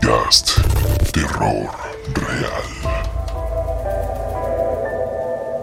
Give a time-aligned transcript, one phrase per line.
[0.00, 0.58] podcast
[1.12, 1.70] Terror
[2.14, 2.62] Real.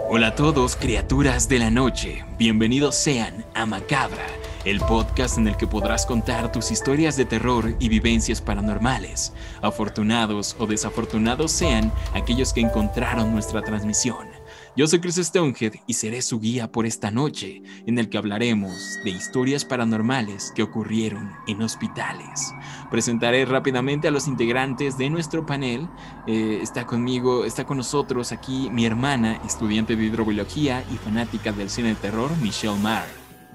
[0.10, 2.24] Hola a todos, criaturas de la noche.
[2.38, 4.26] Bienvenidos sean a Macabra,
[4.66, 9.34] el podcast en el que podrás contar tus historias de terror y vivencias paranormales.
[9.62, 14.31] Afortunados o desafortunados sean aquellos que encontraron nuestra transmisión.
[14.74, 19.02] Yo soy Chris Stonehead y seré su guía por esta noche, en el que hablaremos
[19.04, 22.56] de historias paranormales que ocurrieron en hospitales.
[22.90, 25.90] Presentaré rápidamente a los integrantes de nuestro panel.
[26.26, 31.70] Eh, está conmigo, está con nosotros aquí mi hermana, estudiante de hidrobiología y fanática del
[31.70, 33.08] cine de terror, Michelle Marr.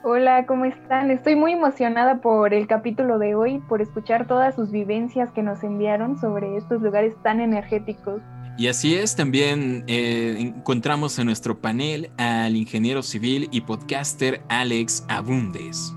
[0.02, 1.10] Hola, ¿cómo están?
[1.10, 5.64] Estoy muy emocionada por el capítulo de hoy, por escuchar todas sus vivencias que nos
[5.64, 8.20] enviaron sobre estos lugares tan energéticos.
[8.58, 15.04] Y así es, también eh, encontramos en nuestro panel al ingeniero civil y podcaster Alex
[15.08, 15.92] Abundes.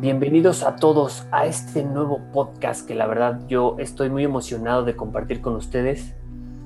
[0.00, 4.96] Bienvenidos a todos a este nuevo podcast que la verdad yo estoy muy emocionado de
[4.96, 6.14] compartir con ustedes,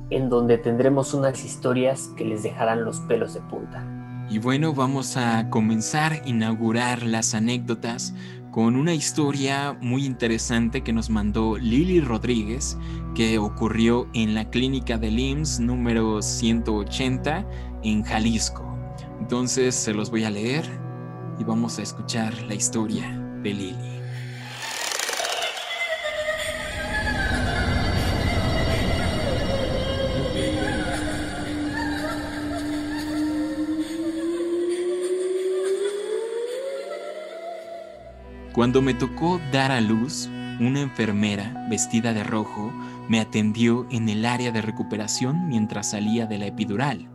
[0.08, 3.84] en donde tendremos unas historias que les dejarán los pelos de punta.
[4.30, 8.14] Y bueno, vamos a comenzar a inaugurar las anécdotas
[8.52, 12.76] con una historia muy interesante que nos mandó Lili Rodríguez,
[13.14, 17.46] que ocurrió en la clínica del IMSS número 180
[17.82, 18.76] en Jalisco.
[19.18, 20.64] Entonces se los voy a leer
[21.40, 23.91] y vamos a escuchar la historia de Lili.
[38.52, 40.28] Cuando me tocó dar a luz,
[40.60, 42.70] una enfermera vestida de rojo
[43.08, 47.08] me atendió en el área de recuperación mientras salía de la epidural.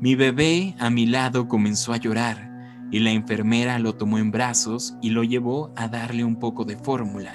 [0.00, 2.48] Mi bebé a mi lado comenzó a llorar
[2.92, 6.76] y la enfermera lo tomó en brazos y lo llevó a darle un poco de
[6.76, 7.32] fórmula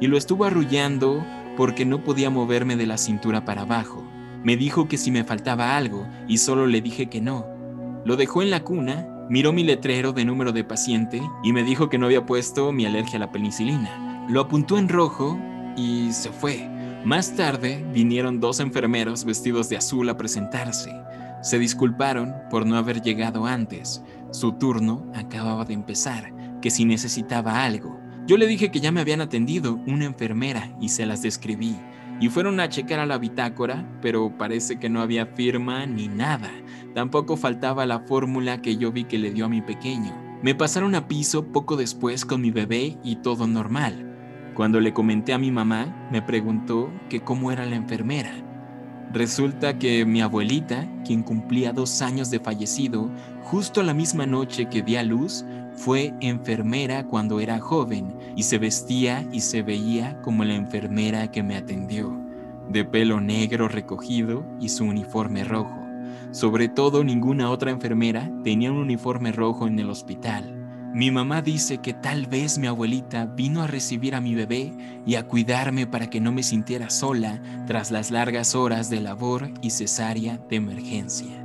[0.00, 1.24] y lo estuvo arrullando
[1.56, 4.04] porque no podía moverme de la cintura para abajo.
[4.42, 7.46] Me dijo que si me faltaba algo y solo le dije que no.
[8.04, 11.88] Lo dejó en la cuna Miró mi letrero de número de paciente y me dijo
[11.88, 14.26] que no había puesto mi alergia a la penicilina.
[14.28, 15.38] Lo apuntó en rojo
[15.76, 16.68] y se fue.
[17.04, 20.92] Más tarde vinieron dos enfermeros vestidos de azul a presentarse.
[21.42, 24.02] Se disculparon por no haber llegado antes.
[24.30, 27.98] Su turno acababa de empezar, que si necesitaba algo.
[28.26, 31.76] Yo le dije que ya me habían atendido una enfermera y se las describí.
[32.24, 36.50] Y fueron a checar a la bitácora, pero parece que no había firma ni nada.
[36.94, 40.16] Tampoco faltaba la fórmula que yo vi que le dio a mi pequeño.
[40.42, 44.16] Me pasaron a piso poco después con mi bebé y todo normal.
[44.54, 48.32] Cuando le comenté a mi mamá, me preguntó que cómo era la enfermera.
[49.12, 53.10] Resulta que mi abuelita, quien cumplía dos años de fallecido,
[53.42, 55.44] justo la misma noche que di a luz,
[55.76, 61.42] fue enfermera cuando era joven y se vestía y se veía como la enfermera que
[61.42, 62.16] me atendió,
[62.68, 65.84] de pelo negro recogido y su uniforme rojo.
[66.30, 70.60] Sobre todo ninguna otra enfermera tenía un uniforme rojo en el hospital.
[70.94, 74.72] Mi mamá dice que tal vez mi abuelita vino a recibir a mi bebé
[75.04, 79.50] y a cuidarme para que no me sintiera sola tras las largas horas de labor
[79.60, 81.43] y cesárea de emergencia.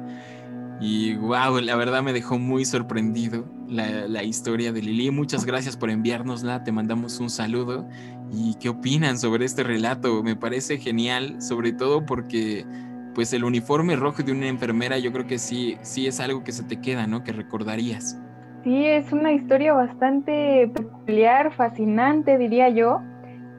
[0.79, 5.11] Y wow, la verdad me dejó muy sorprendido la, historia de Lili.
[5.11, 7.87] Muchas gracias por enviárnosla, te mandamos un saludo.
[8.31, 10.23] ¿Y qué opinan sobre este relato?
[10.23, 12.65] Me parece genial, sobre todo porque
[13.13, 16.53] pues el uniforme rojo de una enfermera yo creo que sí, sí es algo que
[16.53, 17.23] se te queda, ¿no?
[17.23, 18.17] Que recordarías.
[18.63, 23.01] Sí, es una historia bastante peculiar, fascinante, diría yo,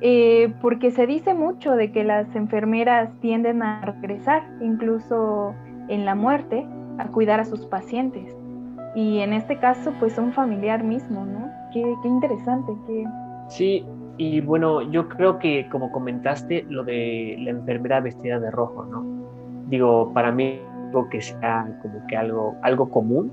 [0.01, 5.55] eh, porque se dice mucho de que las enfermeras tienden a regresar, incluso
[5.89, 6.67] en la muerte,
[7.01, 8.35] a cuidar a sus pacientes.
[8.95, 11.49] Y en este caso, pues un familiar mismo, ¿no?
[11.73, 12.73] Qué, qué interesante.
[12.87, 13.05] Qué...
[13.49, 18.85] Sí, y bueno, yo creo que como comentaste, lo de la enfermera vestida de rojo,
[18.85, 19.21] ¿no?
[19.71, 23.33] digo, para mí algo que sea como que algo, algo común.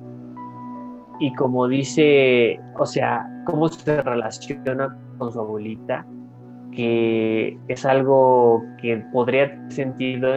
[1.19, 6.05] Y como dice, o sea, cómo se relaciona con su abuelita,
[6.71, 10.35] que es algo que podría tener sentido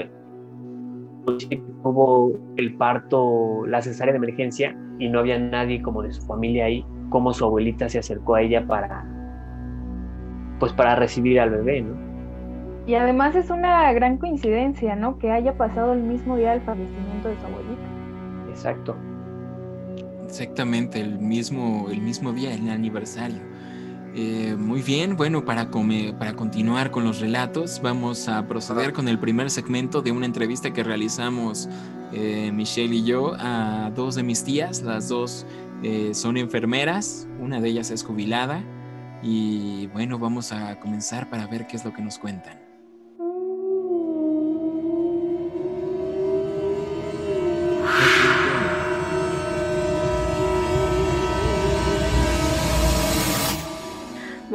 [1.82, 6.66] hubo el parto, la cesárea de emergencia y no había nadie como de su familia
[6.66, 9.06] ahí, como su abuelita se acercó a ella para
[10.58, 12.10] pues para recibir al bebé, ¿no?
[12.86, 15.18] Y además es una gran coincidencia, ¿no?
[15.18, 17.82] Que haya pasado el mismo día del fallecimiento de su abuelita.
[18.48, 18.96] Exacto.
[20.24, 23.49] Exactamente, el mismo, el mismo día, el aniversario.
[24.14, 29.20] Eh, muy bien, bueno, para, para continuar con los relatos, vamos a proceder con el
[29.20, 31.68] primer segmento de una entrevista que realizamos
[32.12, 34.82] eh, Michelle y yo a dos de mis tías.
[34.82, 35.46] Las dos
[35.82, 38.62] eh, son enfermeras, una de ellas es jubilada.
[39.22, 42.69] Y bueno, vamos a comenzar para ver qué es lo que nos cuentan.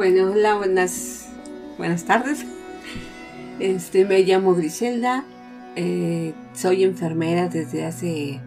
[0.08, 1.26] Bueno, hola, buenas,
[1.78, 2.46] buenas tardes.
[3.58, 5.24] Este, me llamo Griselda,
[5.74, 8.40] eh, soy enfermera desde hace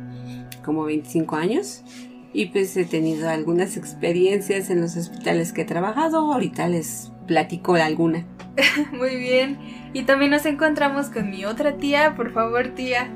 [0.64, 1.84] como 25 años
[2.32, 6.32] y pues he tenido algunas experiencias en los hospitales que he trabajado.
[6.32, 8.26] Ahorita les platico alguna.
[8.94, 9.60] Muy bien.
[9.92, 12.16] Y también nos encontramos con mi otra tía.
[12.16, 13.10] Por favor, tía.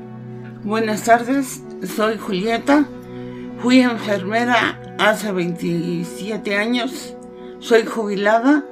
[0.66, 1.64] Buenas tardes,
[1.96, 2.90] soy Julieta.
[3.60, 7.16] Fui enfermera hace 27 años.
[7.64, 8.66] Soy jubilada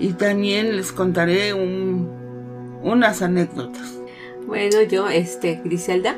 [0.00, 4.00] y también les contaré unas anécdotas.
[4.48, 6.16] Bueno, yo, este, Griselda,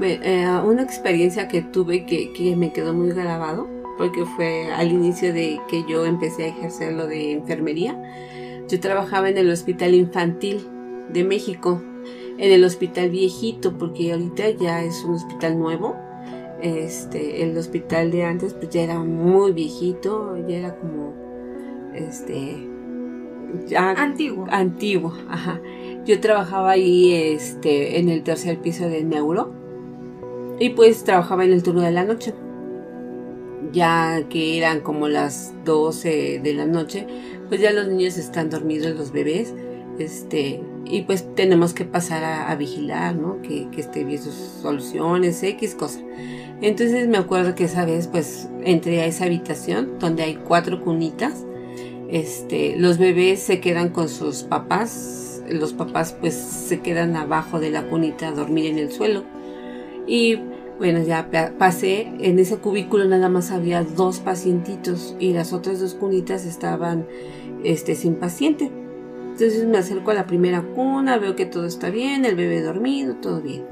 [0.00, 3.66] eh, una experiencia que tuve que, que me quedó muy grabado,
[3.98, 8.00] porque fue al inicio de que yo empecé a ejercer lo de enfermería.
[8.68, 10.64] Yo trabajaba en el Hospital Infantil
[11.12, 11.82] de México,
[12.38, 15.96] en el Hospital Viejito, porque ahorita ya es un hospital nuevo.
[16.62, 21.23] Este, el hospital de antes pues ya era muy viejito, ya era como
[21.94, 22.68] este
[23.76, 24.46] antiguo.
[24.50, 25.60] Antiguo, ajá.
[26.04, 29.52] Yo trabajaba ahí este, en el tercer piso de neuro
[30.58, 32.34] y pues trabajaba en el turno de la noche.
[33.72, 37.06] Ya que eran como las 12 de la noche,
[37.48, 39.54] pues ya los niños están dormidos, los bebés,
[39.98, 43.40] este, y pues tenemos que pasar a, vigilar, ¿no?
[43.40, 46.00] Que, que esté bien sus soluciones, X cosa.
[46.60, 51.44] Entonces me acuerdo que esa vez pues entré a esa habitación donde hay cuatro cunitas
[52.08, 57.70] este, los bebés se quedan con sus papás, los papás pues se quedan abajo de
[57.70, 59.24] la cunita a dormir en el suelo.
[60.06, 60.38] Y
[60.78, 65.94] bueno, ya pasé, en ese cubículo nada más había dos pacientitos y las otras dos
[65.94, 67.06] cunitas estaban
[67.62, 68.70] este, sin paciente.
[69.32, 73.16] Entonces me acerco a la primera cuna, veo que todo está bien, el bebé dormido,
[73.16, 73.64] todo bien.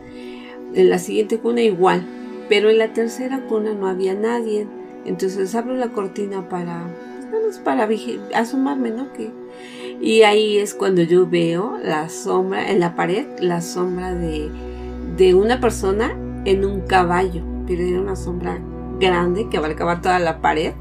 [0.74, 2.04] En la siguiente cuna igual,
[2.48, 4.66] pero en la tercera cuna no había nadie.
[5.04, 6.86] Entonces abro la cortina para
[7.58, 7.88] para
[8.34, 9.12] asomarme, ¿no?
[9.12, 9.30] Que,
[10.00, 14.50] y ahí es cuando yo veo la sombra, en la pared, la sombra de,
[15.16, 18.58] de una persona en un caballo, pero era una sombra
[18.98, 20.72] grande que abarcaba toda la pared.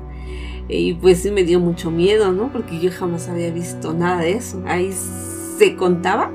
[0.67, 2.51] Y pues sí me dio mucho miedo, ¿no?
[2.51, 4.63] Porque yo jamás había visto nada de eso.
[4.65, 6.31] Ahí se contaba,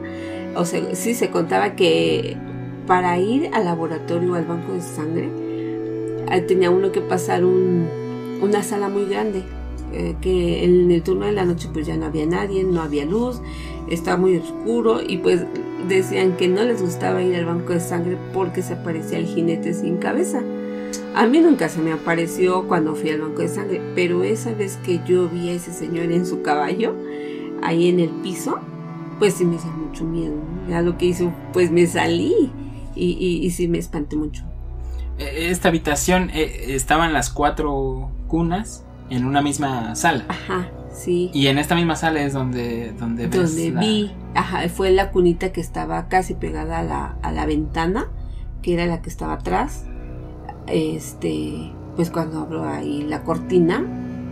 [0.54, 2.36] o sea, sí se contaba que
[2.86, 5.30] para ir al laboratorio o al banco de sangre,
[6.46, 7.88] tenía uno que pasar un,
[8.42, 9.42] una sala muy grande
[9.96, 13.06] eh, que en el turno de la noche pues ya no había nadie, no había
[13.06, 13.40] luz,
[13.88, 15.46] estaba muy oscuro y pues
[15.88, 19.72] decían que no les gustaba ir al banco de sangre porque se aparecía el jinete
[19.72, 20.42] sin cabeza.
[21.14, 24.76] A mí nunca se me apareció cuando fui al banco de sangre, pero esa vez
[24.84, 26.94] que yo vi a ese señor en su caballo,
[27.62, 28.58] ahí en el piso,
[29.18, 30.34] pues sí me hizo mucho miedo.
[30.68, 32.52] Ya lo que hizo, pues me salí
[32.94, 33.12] y,
[33.42, 34.44] y, sí me espanté mucho.
[35.18, 40.24] Eh, esta habitación, eh, estaban las cuatro cunas en una misma sala.
[40.28, 41.30] Ajá, sí.
[41.32, 45.60] Y en esta misma sala es donde donde, donde vi, ajá, fue la cunita que
[45.60, 48.06] estaba casi pegada a la, a la ventana,
[48.62, 49.84] que era la que estaba atrás.
[50.66, 53.84] Este, pues cuando abro ahí la cortina,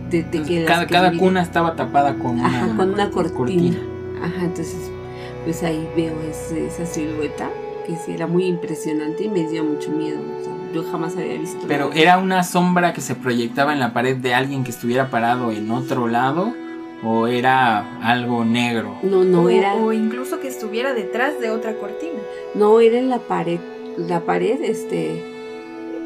[0.09, 3.77] de, que cada, cada cuna estaba tapada con una, con una cortina.
[4.21, 4.91] Ajá, entonces
[5.43, 7.49] pues ahí veo esa silueta
[7.85, 10.19] que sí era muy impresionante y me dio mucho miedo
[10.75, 11.65] yo jamás había visto.
[11.67, 15.51] Pero era una sombra que se proyectaba en la pared de alguien que estuviera parado
[15.51, 16.53] en otro lado
[17.01, 18.97] o era algo negro.
[19.01, 19.75] No, no era.
[19.75, 22.19] O incluso que estuviera detrás de otra cortina.
[22.53, 23.59] No, era en la pared.
[23.97, 25.33] La pared, este.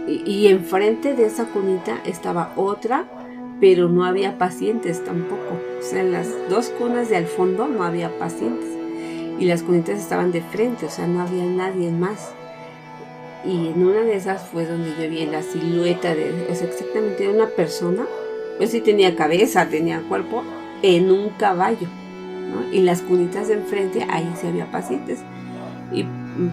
[0.08, 3.06] Y, enfrente de esa cunita estaba otra,
[3.60, 5.60] pero no había pacientes tampoco.
[5.80, 8.70] O sea, en las dos cunas de al fondo no había pacientes.
[9.40, 12.34] Y las cunitas estaban de frente, o sea, no había nadie más.
[13.46, 17.24] Y en una de esas fue donde yo vi la silueta de, o sea, exactamente
[17.24, 18.06] de una persona,
[18.58, 20.44] pues sí tenía cabeza, tenía cuerpo,
[20.82, 21.88] en un caballo.
[21.88, 22.74] ¿no?
[22.74, 25.20] Y las cunitas de enfrente, ahí sí había pacientes.
[25.92, 26.06] Y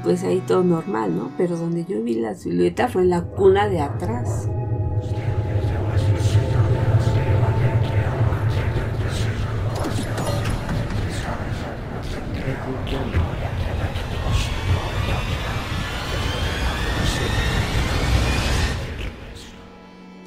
[0.02, 1.30] pues ahí todo normal, ¿no?
[1.36, 4.48] Pero donde yo vi la silueta fue en la cuna de atrás.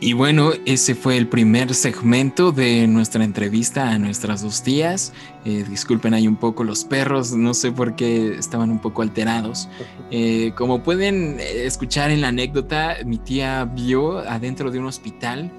[0.02, 5.12] Y bueno, ese fue el primer segmento de nuestra entrevista a nuestras dos tías.
[5.44, 9.68] Eh, disculpen hay un poco los perros, no sé por qué estaban un poco alterados.
[10.12, 15.52] Eh, como pueden eh, escuchar en la anécdota, mi tía vio adentro de un hospital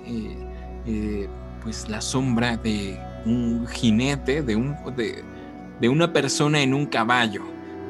[1.62, 7.44] pues la sombra de un jinete, de, un, de, una persona en un caballo.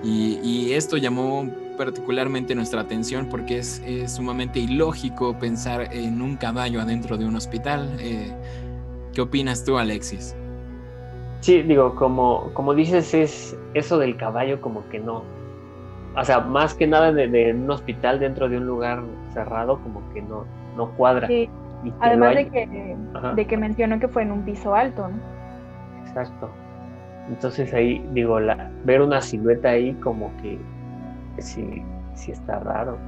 [0.04, 1.50] Y, y esto llamó
[1.81, 7.97] particularmente nuestra atención porque es, sumamente ilógico pensar en un caballo adentro de un hospital.
[7.99, 8.31] Eh,
[9.15, 10.37] ¿Qué opinas tú, Alexis?
[11.41, 15.23] Sí, digo, como, como dices, es eso del caballo como que no.
[16.15, 20.21] O sea, más que nada de, un hospital dentro de un lugar cerrado, como que
[20.21, 20.45] no,
[20.77, 21.29] no cuadra.
[21.29, 21.49] Sí.
[22.01, 22.97] Además de que,
[23.37, 25.17] de que mencionó que fue en un piso alto, ¿no?
[26.07, 26.51] Exacto.
[27.31, 30.59] Entonces ahí, digo, la, ver una silueta ahí como que
[31.41, 31.83] sí,
[32.15, 32.99] sí está raro.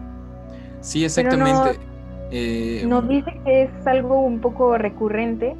[0.80, 1.78] Sí, exactamente.
[2.30, 5.54] Eh, nos dice que es algo un poco recurrente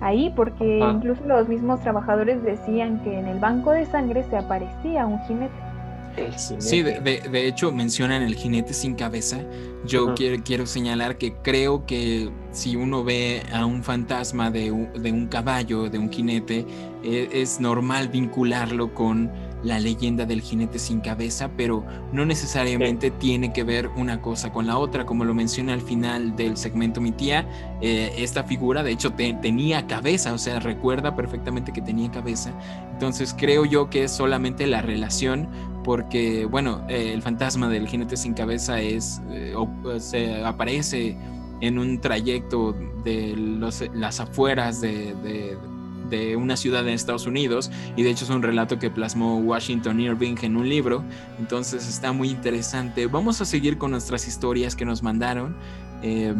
[0.00, 5.06] ahí, porque incluso los mismos trabajadores decían que en el banco de sangre se aparecía
[5.06, 5.70] un jinete.
[6.36, 9.40] Sí, de, hecho mencionan el jinete sin cabeza.
[9.86, 14.92] Yo quiero, quiero, señalar que creo que si uno ve a un fantasma de un,
[14.92, 16.66] de un caballo, de un jinete,
[17.02, 19.30] e, es normal vincularlo con
[19.62, 24.66] la leyenda del jinete sin cabeza, pero no necesariamente tiene que ver una cosa con
[24.66, 25.06] la otra.
[25.06, 27.46] Como lo menciona al final del segmento mi tía,
[27.80, 32.52] eh, esta figura de hecho tenía cabeza, o sea, recuerda perfectamente que tenía cabeza.
[32.92, 35.48] Entonces creo yo que es solamente la relación
[35.84, 39.54] porque, bueno, eh, el fantasma del jinete sin cabeza es, eh,
[39.98, 41.16] se aparece
[41.60, 42.74] en un trayecto
[43.04, 43.34] de
[43.94, 45.56] las afueras de de
[46.36, 50.36] una ciudad en Estados Unidos y de hecho es un relato que plasmó Washington Irving
[50.42, 51.04] en un libro,
[51.38, 53.06] entonces está muy interesante.
[53.06, 55.56] Vamos a seguir con nuestras historias que nos mandaron.
[56.02, 56.34] Eh,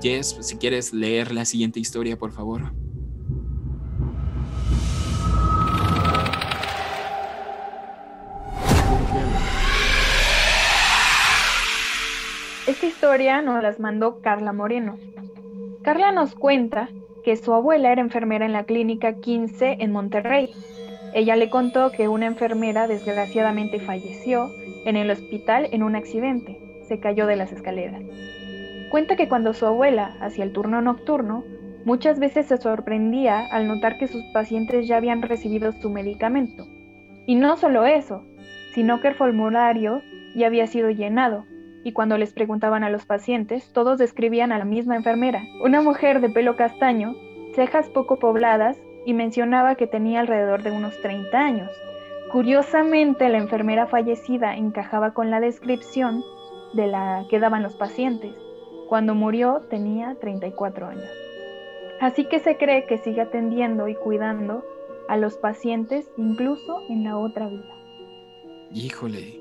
[0.00, 2.72] Jess, si quieres leer la siguiente historia, por favor.
[12.66, 14.96] Esta historia nos las mandó Carla Moreno.
[15.82, 16.88] Carla nos cuenta
[17.22, 20.50] que su abuela era enfermera en la clínica 15 en Monterrey.
[21.14, 24.50] Ella le contó que una enfermera desgraciadamente falleció
[24.84, 26.58] en el hospital en un accidente.
[26.88, 28.02] Se cayó de las escaleras.
[28.90, 31.44] Cuenta que cuando su abuela hacía el turno nocturno,
[31.84, 36.66] muchas veces se sorprendía al notar que sus pacientes ya habían recibido su medicamento.
[37.26, 38.24] Y no solo eso,
[38.74, 40.02] sino que el formulario
[40.34, 41.44] ya había sido llenado
[41.84, 46.20] y cuando les preguntaban a los pacientes, todos describían a la misma enfermera, una mujer
[46.20, 47.14] de pelo castaño,
[47.54, 51.70] cejas poco pobladas y mencionaba que tenía alrededor de unos 30 años.
[52.32, 56.22] Curiosamente, la enfermera fallecida encajaba con la descripción
[56.74, 58.32] de la que daban los pacientes.
[58.88, 61.10] Cuando murió tenía 34 años.
[62.00, 64.64] Así que se cree que sigue atendiendo y cuidando
[65.08, 67.74] a los pacientes incluso en la otra vida.
[68.72, 69.40] Híjole,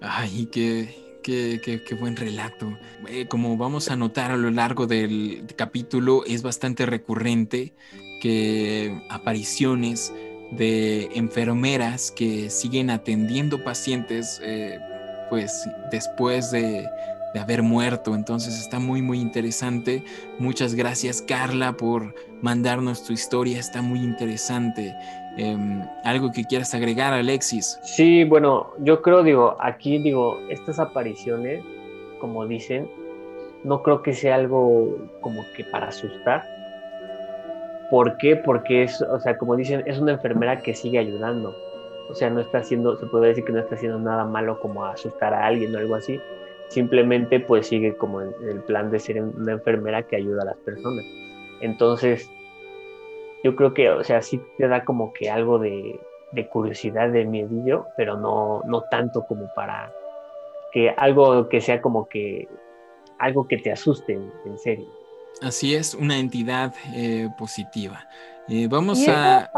[0.00, 2.76] ay, qué, Qué, buen relato.
[3.08, 7.74] Eh, como vamos a notar a lo largo del capítulo, es bastante recurrente
[8.20, 10.12] que apariciones
[10.50, 14.78] de enfermeras que siguen atendiendo pacientes, eh,
[15.30, 16.88] pues después de,
[17.32, 18.14] de haber muerto.
[18.14, 20.04] Entonces está muy, muy interesante.
[20.38, 23.58] Muchas gracias, Carla, por mandarnos tu historia.
[23.58, 24.94] Está muy interesante.
[25.36, 27.78] Em, ¿Algo que quieras agregar, Alexis?
[27.82, 31.64] Sí, bueno, yo creo, digo, aquí digo, estas apariciones,
[32.20, 32.88] como dicen,
[33.64, 36.44] no creo que sea algo como que para asustar.
[37.90, 38.36] ¿Por qué?
[38.36, 41.54] Porque es, o sea, como dicen, es una enfermera que sigue ayudando.
[42.10, 44.84] O sea, no está haciendo, se puede decir que no está haciendo nada malo como
[44.84, 46.20] asustar a alguien o algo así.
[46.68, 50.56] Simplemente pues sigue como en el plan de ser una enfermera que ayuda a las
[50.58, 51.04] personas.
[51.60, 52.30] Entonces,
[53.42, 56.00] yo creo que, o sea, sí te da como que algo de,
[56.50, 59.92] curiosidad, de miedillo, pero no, no tanto como para
[60.72, 62.48] que algo que sea como que
[63.18, 64.86] algo que te asuste en, serio.
[65.42, 68.06] Así es, una entidad eh, positiva.
[68.48, 69.50] Eh, vamos a...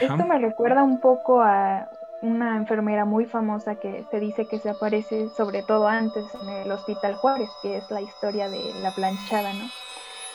[0.00, 1.88] Esto me recuerda un poco a
[2.22, 6.72] una enfermera muy famosa que se dice que se aparece sobre todo antes en el
[6.72, 9.66] Hospital Juárez, que es la historia de la planchada, ¿no?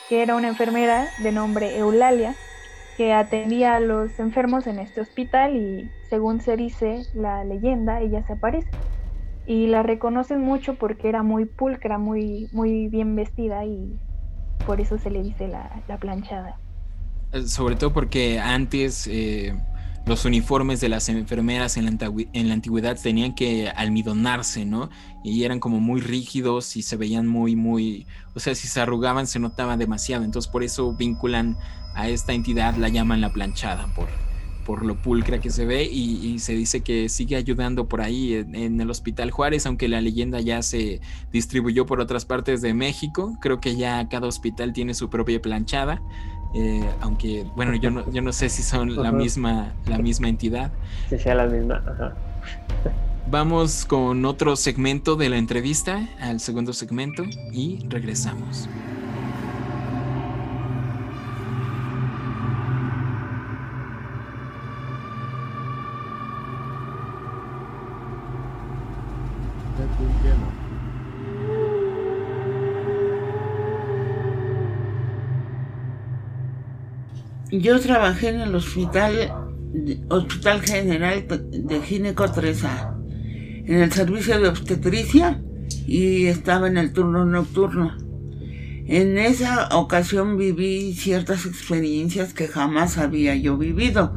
[0.08, 2.34] Que era una enfermera de nombre Eulalia,
[2.96, 8.24] que atendía a los enfermos en este hospital y según se dice la leyenda, ella
[8.26, 8.68] se aparece.
[9.46, 13.98] Y la reconocen mucho porque era muy pulcra, muy, muy bien vestida y
[14.66, 16.58] por eso se le dice la, planchada.
[17.32, 19.54] Eh, sobre todo porque antes eh,
[20.06, 24.90] los uniformes de las enfermeras en la, en la, antigüedad tenían que almidonarse, ¿no?
[25.24, 29.26] Y eran como muy rígidos y se veían muy, muy, o sea, si se arrugaban
[29.26, 30.24] se notaba demasiado.
[30.24, 31.56] Entonces por eso vinculan
[31.94, 34.08] a esta entidad la llaman la planchada por,
[34.64, 38.80] por lo pulcra que se ve y, se dice que sigue ayudando por ahí en,
[38.80, 41.00] el Hospital Juárez, aunque la leyenda ya se
[41.32, 43.36] distribuyó por otras partes de México.
[43.40, 46.00] Creo que ya cada hospital tiene su propia planchada,
[46.54, 50.72] eh, aunque bueno, yo no, yo no sé si son la misma, la misma entidad.
[51.08, 51.82] Si sea la misma.
[53.30, 58.68] Vamos con otro segmento de la entrevista, al segundo segmento, y regresamos.
[77.52, 79.32] Yo trabajé en el hospital,
[80.08, 82.64] Hospital General de Gineco 3
[83.66, 85.42] en el servicio de obstetricia
[85.86, 87.96] y estaba en el turno nocturno.
[88.86, 94.12] En esa ocasión viví ciertas experiencias que jamás había yo vivido.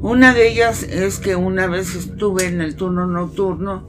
[0.00, 3.86] Una de ellas es que una vez estuve en el turno nocturno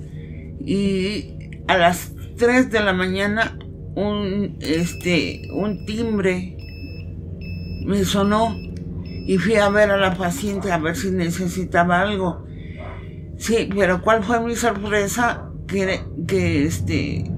[0.60, 3.58] y a las 3 de la mañana
[3.96, 6.58] un, este, un timbre
[7.86, 8.56] me sonó
[9.26, 12.46] y fui a ver a la paciente a ver si necesitaba algo.
[13.38, 15.50] Sí, pero ¿cuál fue mi sorpresa?
[15.68, 17.30] Que, que este,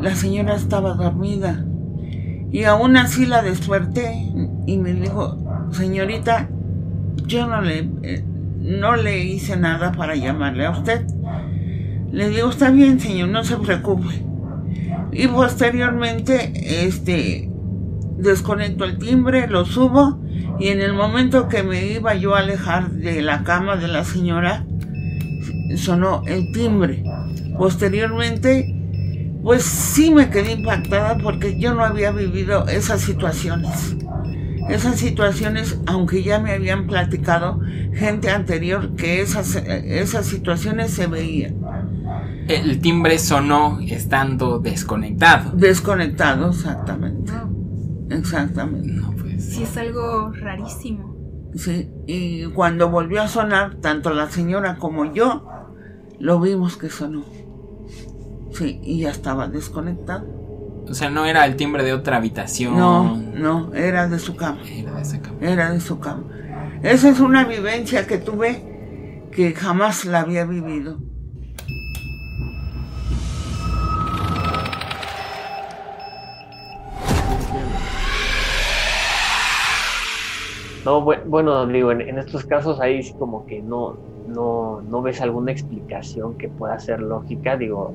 [0.00, 1.64] la señora estaba dormida.
[2.52, 4.30] Y aún así la desperté
[4.66, 5.36] y me dijo,
[5.72, 6.48] señorita,
[7.26, 8.24] yo no le, eh,
[8.58, 11.06] no le hice nada para llamarle a usted.
[12.16, 14.24] Le digo, está bien, señor, no se preocupe.
[15.12, 17.50] Y posteriormente, este,
[18.16, 20.18] desconecto el timbre, lo subo
[20.58, 24.02] y en el momento que me iba yo a alejar de la cama de la
[24.02, 24.64] señora,
[25.76, 27.04] sonó el timbre.
[27.58, 28.74] Posteriormente,
[29.42, 33.94] pues sí me quedé impactada porque yo no había vivido esas situaciones.
[34.70, 37.60] Esas situaciones, aunque ya me habían platicado
[37.92, 41.56] gente anterior que esas, esas situaciones se veían.
[42.48, 45.50] El timbre sonó estando desconectado.
[45.52, 47.32] Desconectado, exactamente.
[48.10, 48.88] Exactamente.
[48.88, 49.44] No, pues.
[49.44, 51.16] Sí, es algo rarísimo.
[51.54, 55.48] Sí, y cuando volvió a sonar, tanto la señora como yo
[56.18, 57.24] lo vimos que sonó.
[58.52, 60.26] Sí, y ya estaba desconectado.
[60.88, 62.76] O sea, no era el timbre de otra habitación.
[62.76, 64.60] No, no, era de su cama.
[64.70, 65.36] Era de esa cama.
[65.40, 66.24] Era de su cama.
[66.82, 70.98] Esa es una vivencia que tuve que jamás la había vivido.
[80.86, 85.50] No, bueno, digo, en, estos casos ahí sí como que no, no, no ves alguna
[85.50, 87.92] explicación que pueda ser lógica, digo,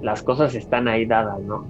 [0.00, 1.64] las cosas están ahí dadas, ¿no?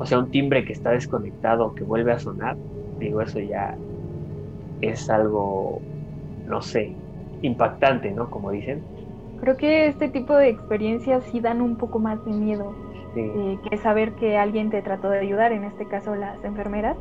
[0.00, 2.56] O sea, un timbre que está desconectado, que vuelve a sonar,
[2.98, 3.76] digo, eso ya
[4.80, 5.80] es algo,
[6.44, 6.96] no sé,
[7.42, 8.28] impactante, ¿no?
[8.30, 8.82] Como dicen.
[9.40, 12.74] Creo que este tipo de experiencias sí dan un poco más de miedo
[13.14, 16.96] eh, que saber que alguien te trató de ayudar, en este caso las enfermeras,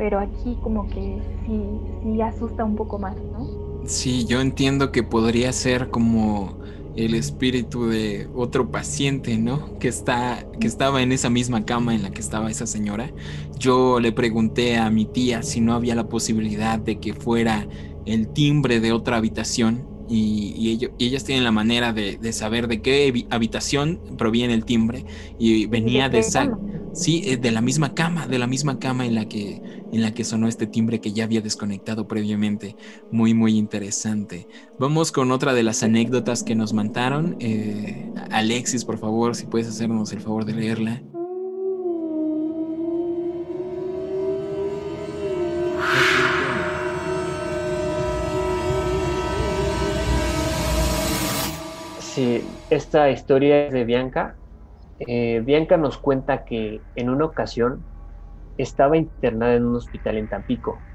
[0.00, 1.62] pero aquí como que sí,
[2.02, 3.46] sí asusta un poco más, ¿no?
[3.84, 6.58] Sí, yo entiendo que podría ser como
[6.96, 9.78] el espíritu de otro paciente, ¿no?
[9.78, 13.12] Que está que estaba en esa misma cama en la que estaba esa señora.
[13.58, 17.68] Yo le pregunté a mi tía si no había la posibilidad de que fuera
[18.06, 24.00] el timbre de otra habitación y, ellas tienen la manera de, saber de qué habitación
[24.18, 25.04] proviene el timbre
[25.38, 26.58] y venía de esa
[26.92, 30.12] sí eh, de la misma cama de la misma cama en la que en la
[30.12, 32.76] que sonó este timbre que ya había desconectado previamente.
[33.10, 34.46] Muy muy interesante.
[34.78, 39.68] Vamos con otra de las anécdotas que nos mandaron eh, Alexis por favor si puedes
[39.68, 41.02] hacernos el favor de leerla
[52.68, 54.38] esta historia es de Bianca.
[54.98, 57.86] Eh, Bianca nos cuenta que en una ocasión
[58.56, 60.86] estaba internada en un hospital en Tampico,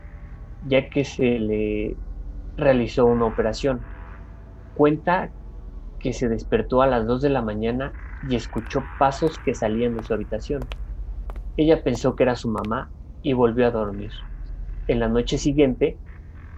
[0.61, 1.99] ya que se le
[2.57, 3.87] realizó una operación.
[4.73, 5.33] Cuenta
[5.99, 10.03] que se despertó a las 2 de la mañana y escuchó pasos que salían de
[10.03, 10.71] su habitación.
[11.57, 14.11] Ella pensó que era su mamá y volvió a dormir.
[14.87, 16.01] En la noche siguiente,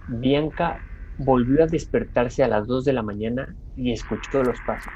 [0.06, 0.84] Bianca
[1.18, 4.92] volvió a despertarse a las 2 de la mañana y escuchó los pasos.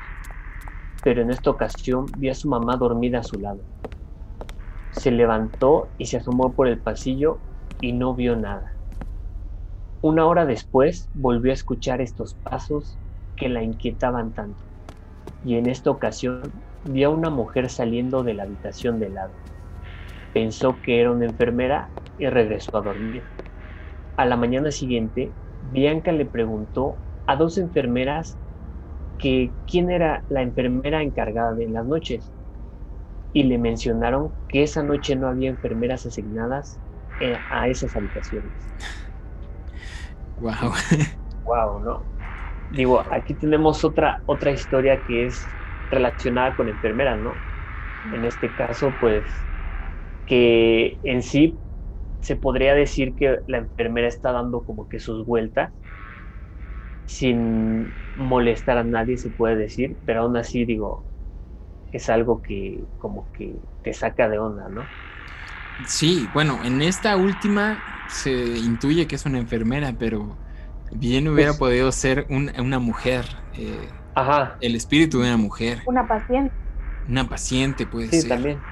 [1.03, 3.61] Pero en esta ocasión vio a su mamá dormida a su lado.
[4.93, 7.39] Se levantó y se asomó por el pasillo
[7.81, 8.73] y no vio nada.
[10.01, 12.97] Una hora después volvió a escuchar estos pasos
[13.37, 14.59] que la inquietaban tanto.
[15.45, 16.43] Y en esta ocasión
[16.85, 19.33] vio a una mujer saliendo de la habitación de lado.
[20.33, 23.23] Pensó que era una enfermera y regresó a dormir.
[24.17, 25.31] A la mañana siguiente,
[25.73, 28.39] Bianca le preguntó a dos enfermeras
[29.19, 32.33] que quién era la enfermera encargada de las noches
[33.33, 36.81] y le mencionaron que esa noche no había enfermeras asignadas
[37.49, 38.75] a esas habitaciones.
[40.39, 40.75] Wow.
[41.45, 42.09] Wow, ¿no?
[42.69, 45.57] Digo, aquí tenemos otra otra historia que es
[45.91, 47.43] relacionada con enfermeras, ¿no?
[48.05, 49.49] En este caso, pues
[50.27, 51.62] que en sí
[52.23, 55.73] se podría decir que la enfermera está dando como que sus vueltas
[57.05, 61.09] sin molestar a nadie, se puede decir, pero aún así digo,
[61.93, 64.93] es algo que como que te saca de onda, ¿no?
[65.87, 70.41] Sí, bueno, en esta última se intuye que es una enfermera, pero
[70.91, 75.83] bien hubiera Pues- podido ser un- una mujer, eh, Ajá, el espíritu de una mujer,
[75.85, 76.57] Una paciente.
[77.07, 78.27] una paciente puede sí, ser.
[78.27, 78.65] también.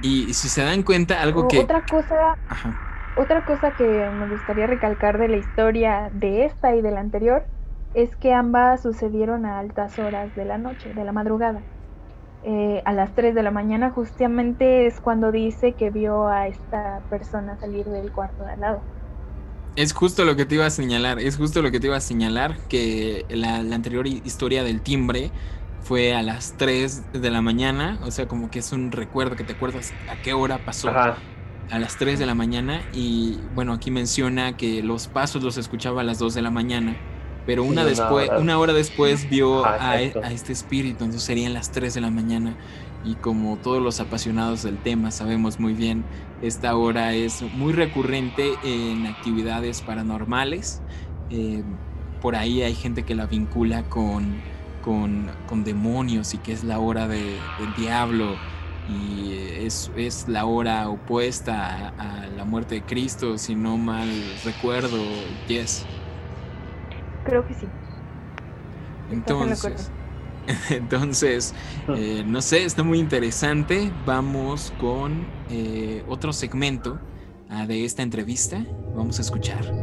[0.00, 1.60] Y si se dan cuenta, algo O que...
[1.60, 2.80] Otra cosa, Ajá.
[3.14, 7.48] otra cosa que me gustaría recalcar de la historia de esta y de la anterior
[7.94, 11.66] es que ambas sucedieron a altas horas de la noche, de la madrugada.
[12.42, 17.04] Eh, a las 3 de la mañana justamente es cuando dice que vio a esta
[17.10, 18.88] persona salir del cuarto de al lado.
[19.74, 22.00] Es justo lo que te iba a señalar, es justo lo que te iba a
[22.00, 25.34] señalar, que la, la anterior hi- historia del timbre
[25.86, 29.44] fue a las 3 de la mañana, o sea, como que es un recuerdo que
[29.44, 30.90] te acuerdas a qué hora pasó.
[30.90, 31.22] Ajá,
[31.68, 36.02] a las 3 de la mañana y bueno, aquí menciona que los pasos los escuchaba
[36.02, 37.00] a las 2 de la mañana,
[37.44, 38.36] pero una, después, hora.
[38.36, 42.00] una hora después vio Ajá, a, e- a este espíritu, entonces serían las 3 de
[42.02, 42.58] la mañana
[43.02, 46.08] y como todos los apasionados del tema sabemos muy bien,
[46.40, 50.84] esta hora es muy recurrente en actividades paranormales,
[51.28, 51.64] eh,
[52.20, 54.46] por ahí hay gente que la vincula con,
[54.86, 58.44] con, con demonios y que es la hora de- del diablo
[58.84, 64.38] y es, es la hora opuesta a, a la muerte de Cristo, si no mal
[64.44, 65.90] recuerdo, yes.
[67.22, 67.72] Creo que sí.
[69.08, 69.92] Entonces,
[70.70, 71.54] entonces
[71.92, 73.92] eh, no sé, está muy interesante.
[73.94, 77.04] Vamos con eh, otro segmento
[77.48, 78.66] ah, de esta entrevista.
[78.92, 79.76] Vamos a escuchar.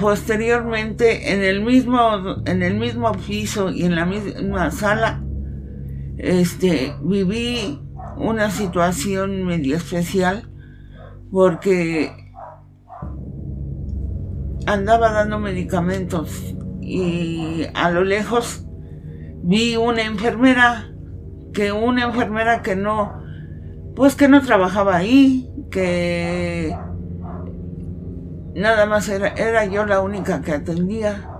[0.00, 5.22] Posteriormente, en el mismo, en el mismo piso y en la misma sala,
[6.18, 7.80] este, viví
[8.16, 10.50] una situación medio especial
[11.30, 12.12] porque
[14.66, 18.64] andaba dando medicamentos y a lo lejos
[19.42, 20.92] vi una enfermera
[21.52, 23.22] que una enfermera que no
[23.94, 26.76] pues que no trabajaba ahí que
[28.58, 31.30] nada más era, era yo la única que atendía.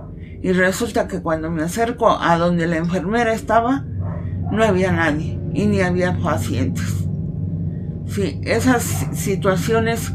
[0.41, 3.85] Y resulta que cuando me acerco a donde la enfermera estaba
[4.51, 7.07] no había nadie y ni había pacientes.
[8.05, 10.11] Sí esas situaciones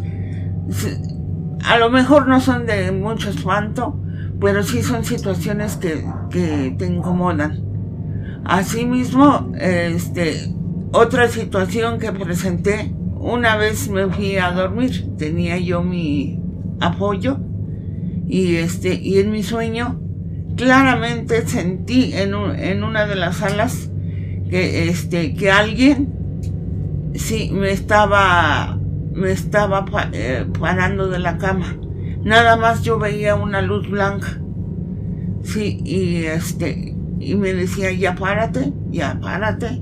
[1.65, 4.01] a lo mejor no son de mucho espanto
[4.41, 7.63] pero sí son situaciones que, que te incomodan.
[8.45, 10.55] Asimismo este
[10.93, 16.44] otra situación que presenté una vez me fui a dormir tenía yo mi
[16.81, 17.39] apoyo.
[18.29, 20.01] Y este y en mi sueño
[20.57, 23.91] claramente sentí en, un- en una de las salas
[24.51, 26.13] que este que alguien
[27.15, 28.79] sí me estaba
[29.13, 31.77] me estaba eh, parando de la cama.
[32.25, 34.41] Nada más yo veía una luz blanca.
[35.43, 39.81] Sí y este y me decía ya párate ya párate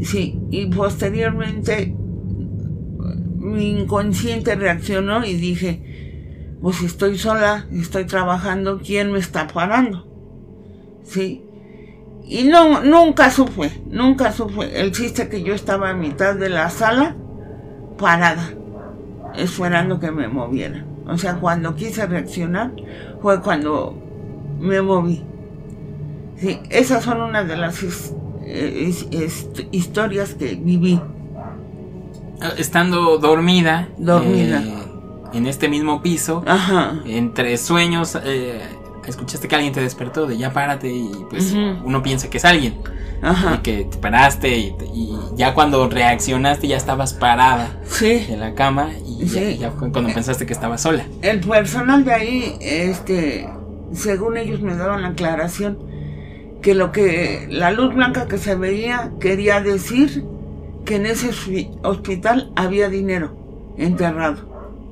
[0.00, 1.94] sí y posteriormente
[3.46, 10.06] mi inconsciente reaccionó y dije, pues estoy sola, estoy trabajando, ¿quién me está parando?
[11.04, 11.42] Sí.
[12.28, 14.80] Y no, nunca supe, nunca supe.
[14.80, 17.14] El chiste que yo estaba a mitad de la sala,
[17.98, 18.50] parada,
[19.36, 20.84] esperando que me moviera.
[21.06, 22.72] O sea, cuando quise reaccionar,
[23.22, 23.94] fue cuando
[24.58, 25.22] me moví.
[26.36, 27.80] Sí, esas son una de las
[28.44, 31.00] eh, his- hist- historias que viví.
[32.58, 34.62] Estando dormida, Dormida.
[34.62, 34.74] eh,
[35.32, 37.00] en este mismo piso, Ajá.
[37.06, 38.60] entre sueños, eh,
[39.06, 42.74] escuchaste que alguien te despertó de ya párate y pues uno piensa que es alguien.
[43.22, 43.54] Ajá.
[43.54, 48.26] Y que te paraste y, y ya cuando reaccionaste ya estabas parada Sí.
[48.28, 49.58] en la cama y ya, Sí.
[49.58, 51.06] ya fue cuando pensaste que estabas sola.
[51.22, 53.48] El personal de ahí, este,
[53.92, 55.78] según ellos me daban la aclaración,
[56.60, 60.24] que lo que la luz blanca que se veía quería decir
[60.86, 63.36] que en ese hospi- hospital había dinero
[63.76, 64.38] enterrado,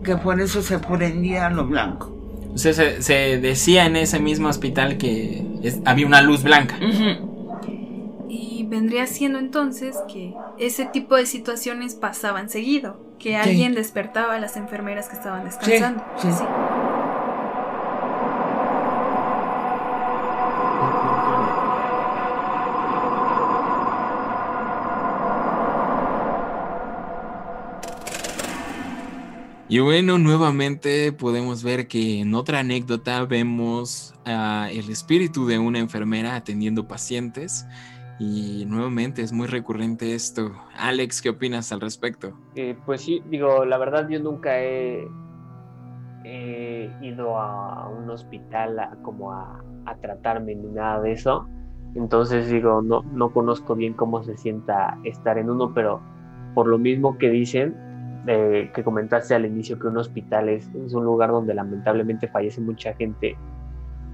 [0.04, 2.10] que por eso se prendía lo blanco.
[2.54, 6.76] O sea, se, se decía en ese mismo hospital que es- había una luz blanca.
[8.28, 14.38] Y vendría siendo entonces que ese tipo de situaciones pasaban seguido, que alguien despertaba a
[14.40, 16.04] las enfermeras que estaban descansando.
[16.18, 16.28] sí.
[29.66, 35.78] Y bueno, nuevamente podemos ver que en otra anécdota vemos a el espíritu de una
[35.78, 37.66] enfermera atendiendo pacientes
[38.18, 40.52] Y nuevamente es muy recurrente esto.
[40.76, 42.34] Alex, ¿qué opinas al respecto?
[42.54, 45.08] Eh, pues sí, digo, la verdad yo nunca he,
[47.00, 49.62] ido a un hospital como a,
[50.02, 51.48] tratarme ni nada de eso.
[51.94, 56.02] Entonces digo, no, no conozco bien cómo se sienta estar en uno, pero
[56.54, 57.74] por lo mismo que dicen,
[58.26, 62.60] eh, que comentaste al inicio que un hospital es, es, un lugar donde lamentablemente fallece
[62.60, 63.36] mucha gente,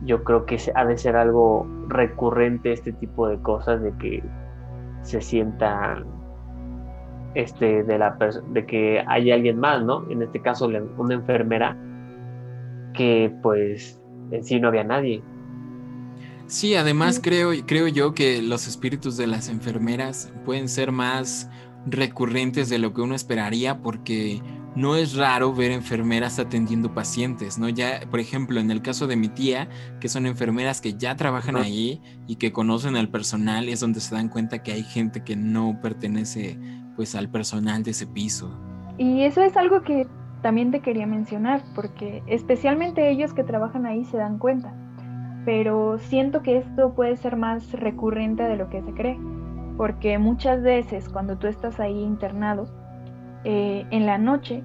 [0.04, 4.22] yo creo que ha de ser algo recurrente este tipo de cosas, de que
[5.02, 6.02] se sienta
[7.34, 8.16] este, de, la
[8.50, 10.08] de que hay alguien más, ¿no?
[10.10, 11.76] En este caso una enfermera
[12.94, 15.22] que pues en sí no había nadie.
[16.46, 21.48] Sí, además creo, creo yo que los espíritus de las enfermeras pueden ser más
[21.86, 24.40] recurrentes de lo que uno esperaría porque
[24.76, 27.68] no es raro ver enfermeras atendiendo pacientes, ¿no?
[27.68, 29.68] Ya, por ejemplo, en el caso de mi tía,
[30.00, 34.14] que son enfermeras que ya trabajan ahí y que conocen al personal, es donde se
[34.14, 36.58] dan cuenta que hay gente que no pertenece
[36.94, 38.50] pues al personal de ese piso.
[38.98, 40.06] Y eso es algo que
[40.42, 44.74] también te quería mencionar, porque especialmente ellos que trabajan ahí se dan cuenta.
[45.44, 49.18] Pero siento que esto puede ser más recurrente de lo que se cree,
[49.80, 52.66] porque muchas veces cuando tú estás ahí internado,
[53.44, 54.62] eh, en la noche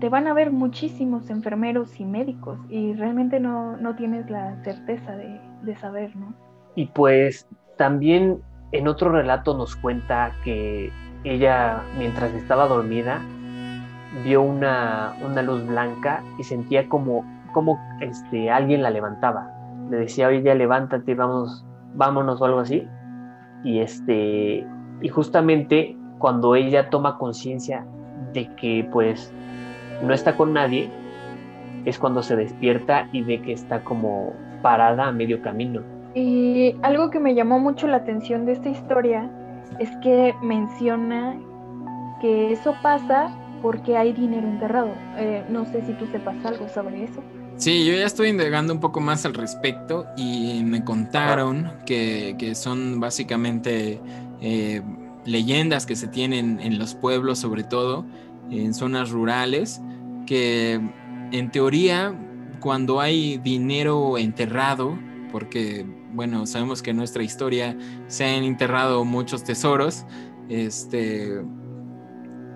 [0.00, 5.76] te van a ver muchísimos enfermeros y médicos y realmente no, tienes la certeza de,
[5.76, 6.32] saber, ¿no?
[6.76, 7.46] Y pues
[7.76, 8.40] también
[8.72, 10.90] en otro relato nos cuenta que
[11.24, 13.20] ella mientras estaba dormida
[14.24, 17.22] vio una, luz blanca y sentía como,
[17.52, 19.46] como este, alguien la levantaba.
[19.90, 22.88] Le decía, oye, ya levántate, vamos, vámonos o algo así.
[23.64, 24.64] Y, este,
[25.00, 27.84] y justamente cuando ella toma conciencia
[28.32, 29.32] de que pues
[30.02, 30.90] no está con nadie,
[31.84, 35.82] es cuando se despierta y ve que está como parada a medio camino.
[36.14, 39.30] Y algo que me llamó mucho la atención de esta historia
[39.78, 41.36] es que menciona
[42.20, 44.90] que eso pasa porque hay dinero enterrado.
[45.16, 47.22] Eh, no sé si tú sepas algo sobre eso.
[47.56, 52.98] Sí, yo ya estoy indagando un poco más al respecto y me contaron que, son
[52.98, 54.00] básicamente
[54.40, 54.82] eh,
[55.24, 58.04] leyendas que se tienen en los pueblos, sobre todo
[58.50, 59.80] en zonas rurales,
[60.26, 60.80] que
[61.30, 62.14] en teoría
[62.60, 64.98] cuando hay dinero enterrado,
[65.30, 67.76] porque bueno, sabemos que en nuestra historia
[68.08, 70.04] se han enterrado muchos tesoros,
[70.48, 71.40] este,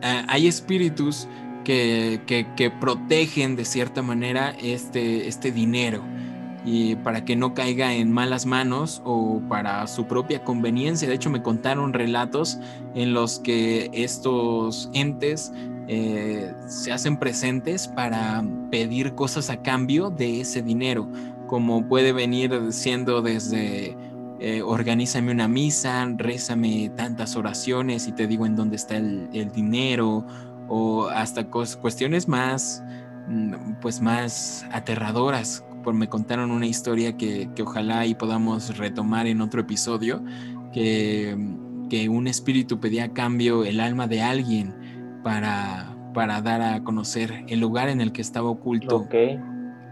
[0.02, 1.28] hay espíritus
[1.68, 6.02] que, protegen de cierta manera este, este dinero
[6.64, 11.08] y para que no caiga en malas manos o para su propia conveniencia.
[11.08, 12.58] De hecho, me contaron relatos
[12.94, 15.52] en los que estos entes
[15.88, 21.08] eh, se hacen presentes para pedir cosas a cambio de ese dinero,
[21.46, 23.96] como puede venir siendo desde
[24.40, 30.24] eh, organízame una misa, rézame tantas oraciones y te digo en dónde está el, dinero,
[30.68, 32.82] o hasta cuestiones más,
[33.28, 35.64] mm, pues más aterradoras.
[35.82, 40.22] Por me contaron una historia que, ojalá y podamos retomar en otro episodio,
[40.72, 41.36] que,
[41.88, 44.74] que un espíritu pedía a cambio el alma de alguien
[45.22, 49.08] para, para dar a conocer el lugar en el que estaba oculto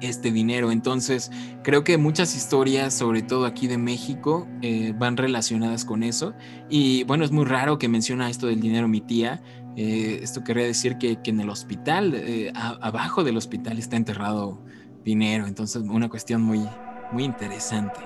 [0.01, 0.71] este dinero.
[0.71, 1.31] Entonces,
[1.63, 6.35] creo que muchas historias, sobre todo aquí de México, eh, van relacionadas con eso.
[6.69, 9.41] Y bueno, es muy raro que menciona esto del dinero mi tía.
[9.77, 14.59] Eh, esto querría decir que, en el hospital, eh, abajo del hospital está enterrado
[15.05, 15.47] dinero.
[15.47, 16.67] Entonces, una cuestión muy,
[17.13, 18.01] muy interesante.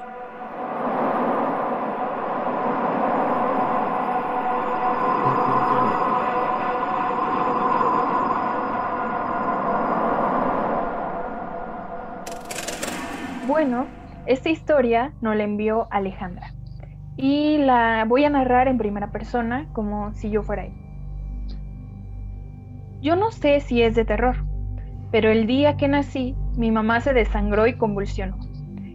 [13.46, 13.86] Bueno,
[14.26, 16.52] esta historia nos la envió Alejandra
[17.16, 20.79] y la voy a narrar en primera persona como si yo fuera él.
[23.02, 24.36] Yo no sé si es de terror,
[25.10, 28.36] pero el día que nací, mi mamá se desangró y convulsionó.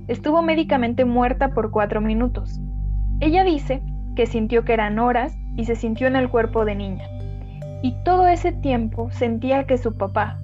[0.07, 2.59] Estuvo médicamente muerta por cuatro minutos.
[3.19, 3.81] Ella dice
[4.15, 7.05] que sintió que eran horas y se sintió en el cuerpo de niña.
[7.81, 10.37] Y todo ese tiempo sentía que su papá,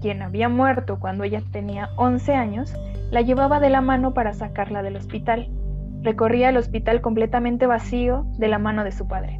[0.00, 2.74] quien había muerto cuando ella tenía 11 años,
[3.10, 5.50] la llevaba de la mano para sacarla del hospital.
[6.00, 9.38] Recorría el hospital completamente vacío de la mano de su padre.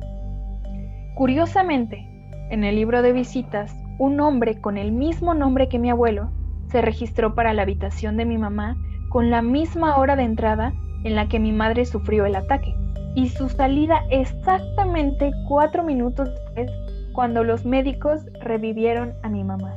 [1.14, 2.11] Curiosamente,
[2.52, 6.28] en el libro de visitas, un hombre con el mismo nombre que mi abuelo
[6.66, 8.76] se registró para la habitación de mi mamá
[9.08, 12.74] con la misma hora de entrada en la que mi madre sufrió el ataque
[13.14, 16.70] y su salida exactamente cuatro minutos después
[17.14, 19.74] cuando los médicos revivieron a mi mamá.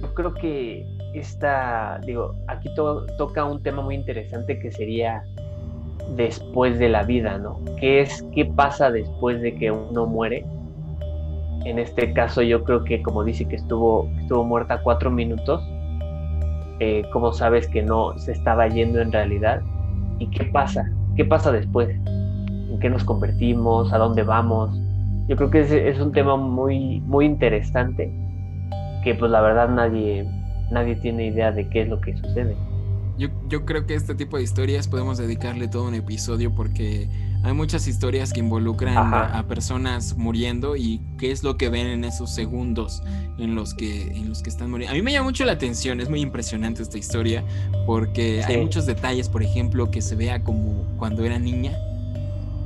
[0.00, 5.22] Yo creo que esta, digo, aquí toca un tema muy interesante que sería
[6.16, 7.60] después de la vida, ¿no?
[7.78, 10.46] ¿Qué es, qué pasa después de que uno muere?
[11.64, 15.62] En este caso yo creo que como dice que estuvo, estuvo muerta cuatro minutos,
[16.80, 19.62] eh, ¿cómo sabes que no se estaba yendo en realidad?
[20.18, 20.90] ¿Y qué pasa?
[21.16, 21.88] ¿Qué pasa después?
[22.06, 23.92] ¿En qué nos convertimos?
[23.92, 24.78] ¿A dónde vamos?
[25.28, 28.12] Yo creo que es, es un tema muy, muy interesante
[29.02, 30.26] que pues la verdad nadie,
[30.70, 32.56] nadie tiene idea de qué es lo que sucede.
[33.16, 37.08] Yo, yo creo que este tipo de historias podemos dedicarle todo un episodio porque
[37.44, 42.04] hay muchas historias que involucran a, personas muriendo y qué es lo que ven en
[42.04, 43.02] esos segundos
[43.38, 44.92] en los que, en los que están muriendo.
[44.92, 47.44] A mí me llama mucho la atención, es muy impresionante esta historia
[47.86, 51.72] porque hay muchos detalles, por ejemplo, que se vea como cuando era niña.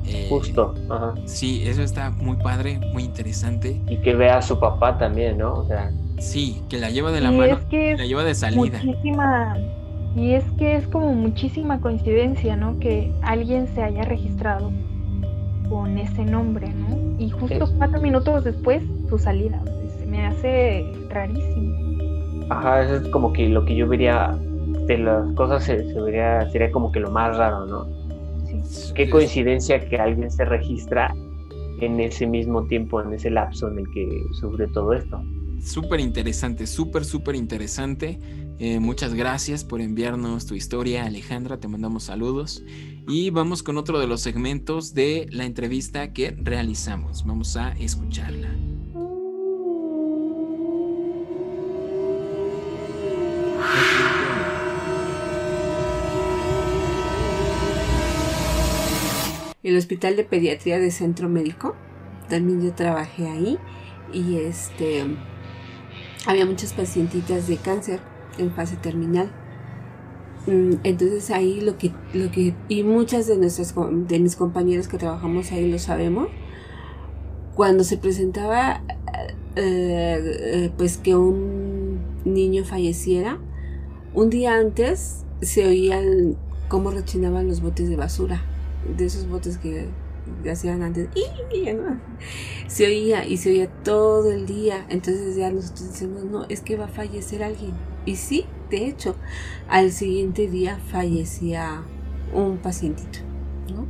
[0.06, 1.14] Eh, Justo, ajá.
[1.26, 3.80] Sí, eso está muy padre, muy interesante.
[3.88, 5.54] Y que vea a su papá también, ¿no?
[5.54, 5.90] O sea.
[6.18, 8.80] Sí, que la lleva de la mano, la lleva de salida.
[8.82, 9.56] Muchísima
[10.14, 12.78] y es que es como muchísima coincidencia, ¿no?
[12.78, 14.72] Que alguien se haya registrado
[15.68, 17.16] con ese nombre, ¿no?
[17.18, 19.62] Y justo cuatro minutos después, su salida.
[19.98, 22.46] Se me hace rarísimo.
[22.50, 24.36] Ajá, eso es como que lo que yo vería
[24.86, 27.86] de las cosas se, vería, sería como que lo más raro, ¿no?
[28.64, 28.92] Sí.
[28.94, 31.14] Qué coincidencia que alguien se registra
[31.80, 35.20] en ese mismo tiempo, en ese lapso en el que sufre todo esto.
[35.62, 38.18] Súper interesante, súper, súper interesante.
[38.58, 41.60] Eh, muchas gracias por enviarnos tu historia, Alejandra.
[41.60, 42.62] Te mandamos saludos.
[43.06, 47.24] Y vamos con otro de los segmentos de la entrevista que realizamos.
[47.24, 48.48] Vamos a escucharla.
[59.62, 61.76] El Hospital de Pediatría de Centro Médico.
[62.28, 63.58] También yo trabajé ahí
[64.12, 65.04] y este
[66.26, 68.00] había muchas pacientitas de cáncer
[68.38, 69.30] en fase terminal.
[70.46, 73.74] Mm, entonces ahí lo que, lo que, y muchas de nuestras,
[74.08, 76.28] de mis compañeros que trabajamos ahí lo sabemos,
[77.54, 78.82] cuando se presentaba
[79.56, 83.38] eh, eh, pues que un niño falleciera,
[84.14, 86.36] un día antes se oían
[86.68, 88.42] cómo rechinaban los botes de basura,
[88.96, 89.88] de esos botes que
[90.50, 91.08] hacían antes,
[92.66, 94.86] se oía y se oía todo el día.
[94.88, 97.72] Entonces ya nosotros decimos, no, es que va a fallecer alguien.
[98.06, 99.16] Y sí, de hecho,
[99.68, 101.82] al siguiente día fallecía
[102.32, 103.20] un pacientito,
[103.72, 103.86] ¿no?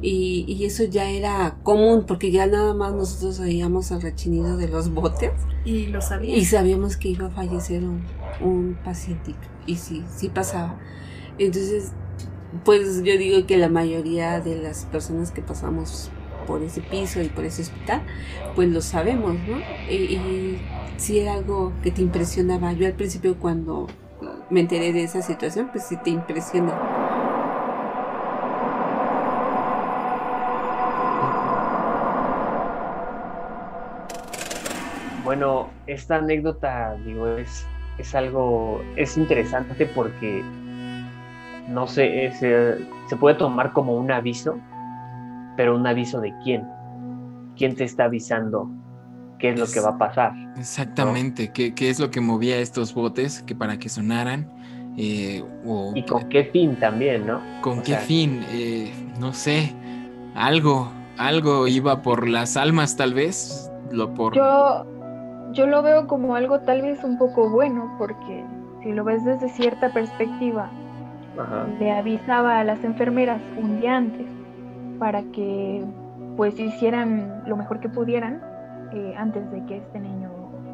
[0.00, 4.68] Y, y, eso ya era común porque ya nada más nosotros oíamos el rechinido de
[4.68, 5.32] los botes.
[5.64, 6.38] Y lo sabíamos.
[6.40, 8.04] Y sabíamos que iba a fallecer un,
[8.40, 9.40] un pacientito.
[9.66, 10.78] Y sí, sí pasaba.
[11.36, 11.92] Entonces
[12.64, 16.10] pues yo digo que la mayoría de las personas que pasamos
[16.46, 18.02] por ese piso y por ese hospital,
[18.54, 19.58] pues lo sabemos, ¿no?
[19.90, 20.58] Y,
[20.96, 22.72] si era algo que te impresionaba.
[22.72, 23.86] Yo al principio cuando
[24.50, 26.72] me enteré de esa situación, pues sí te impresiona.
[35.22, 37.64] Bueno, esta anécdota, digo, es,
[37.98, 40.42] es algo, es interesante porque
[41.68, 44.58] no sé, se puede tomar como un aviso,
[45.56, 46.66] pero un aviso de quién.
[47.56, 48.70] ¿Quién te está avisando
[49.38, 50.32] qué es lo que va a pasar?
[50.56, 54.48] Exactamente, ¿Qué, es lo que movía estos botes que para que sonaran.
[54.96, 55.44] Eh,
[55.94, 57.40] y con qué fin también, ¿no?
[57.60, 58.44] ¿Con qué fin?
[58.50, 59.72] Eh, no sé,
[60.34, 64.34] algo, algo iba por las almas tal vez, lo por...
[64.34, 64.86] Yo,
[65.52, 68.44] yo lo veo como algo tal vez un poco bueno, porque
[68.82, 70.70] si lo ves desde cierta perspectiva,
[71.78, 74.26] le avisaba a las enfermeras un día antes
[74.98, 75.84] para que
[76.36, 78.40] pues hicieran lo mejor que pudieran
[78.92, 80.30] eh, antes de que este niño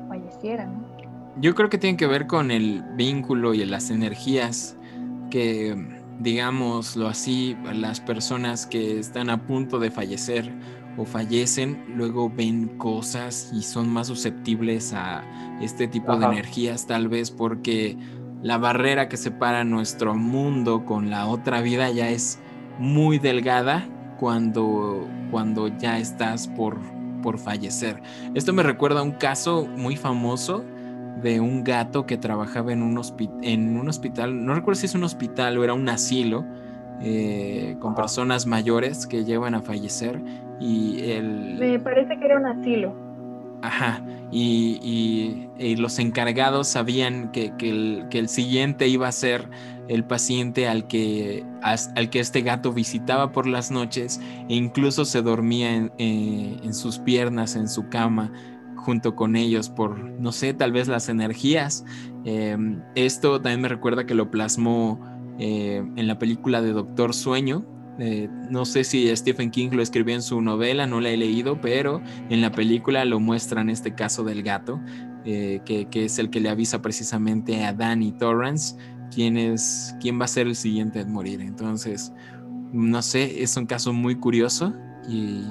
[0.08, 0.68] falleciera.
[1.40, 4.76] Yo creo que tiene que ver con el vínculo y las energías
[5.30, 5.76] que,
[6.20, 10.52] digámoslo así, las personas que están a punto de fallecer
[10.96, 15.24] o fallecen, luego ven cosas y son más susceptibles a
[15.60, 17.96] este tipo de energías, tal vez porque
[18.44, 22.38] la barrera que separa nuestro mundo con la otra vida ya es
[22.78, 23.88] muy delgada
[24.18, 26.78] cuando, cuando ya estás por,
[27.22, 28.02] por fallecer.
[28.34, 30.62] Esto me recuerda a un caso muy famoso
[31.22, 33.00] de un gato que trabajaba en un,
[33.40, 36.44] en un hospital, no recuerdo si es un hospital o era un asilo,
[37.00, 40.20] eh, con personas mayores que llevan a fallecer
[40.60, 41.56] y el...
[41.58, 43.03] Me parece que era un asilo.
[43.64, 45.48] Ajá, y,
[45.78, 47.50] los encargados sabían que,
[48.12, 49.48] el, siguiente iba a ser
[49.88, 55.22] el paciente al que, al que este gato visitaba por las noches e incluso se
[55.22, 58.30] dormía en, eh, sus piernas, en su cama,
[58.76, 61.86] junto con ellos por, no sé, tal vez las energías.
[62.26, 65.00] Em, esto también me recuerda que lo plasmó
[65.38, 67.64] eh, en la película de Doctor Sueño,
[67.98, 71.60] Eh, no sé si Stephen King lo escribió en su novela, no la he leído,
[71.60, 74.80] pero en la película lo muestran este caso del gato,
[75.24, 78.76] eh, que, es el que le avisa precisamente a Danny Torrance
[79.14, 81.40] quién, es, quién va a ser el siguiente en morir.
[81.40, 82.12] Entonces,
[82.72, 84.74] no sé, es un caso muy curioso
[85.08, 85.44] y,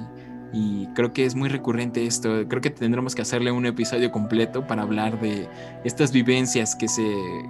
[0.54, 2.46] y creo que es muy recurrente esto.
[2.48, 5.48] Creo que tendremos que hacerle un episodio completo para hablar de
[5.82, 7.04] estas vivencias que se,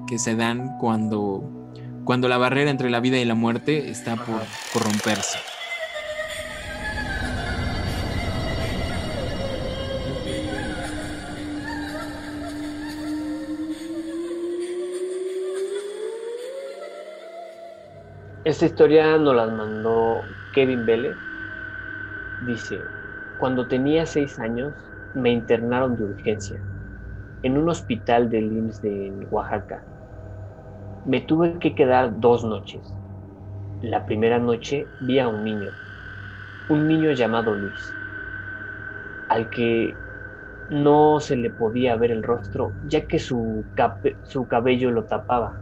[0.06, 1.72] que se dan cuando,
[2.04, 4.40] cuando la barrera entre la vida y la muerte está por,
[4.72, 5.38] por romperse.
[18.44, 20.20] Esta historia nos la mandó
[20.52, 21.16] Kevin Vélez.
[22.46, 22.78] Dice,
[23.38, 24.74] cuando tenía seis años
[25.14, 26.60] me internaron de urgencia
[27.42, 29.82] en un hospital de IMSS de Oaxaca.
[31.04, 32.98] Me tuve que quedar dos noches.
[33.80, 35.76] La primera noche vi a un niño,
[36.68, 37.96] un niño llamado Luis,
[39.28, 40.00] al que
[40.68, 43.70] no se le podía ver el rostro ya que su,
[44.24, 45.58] su cabello lo tapaba.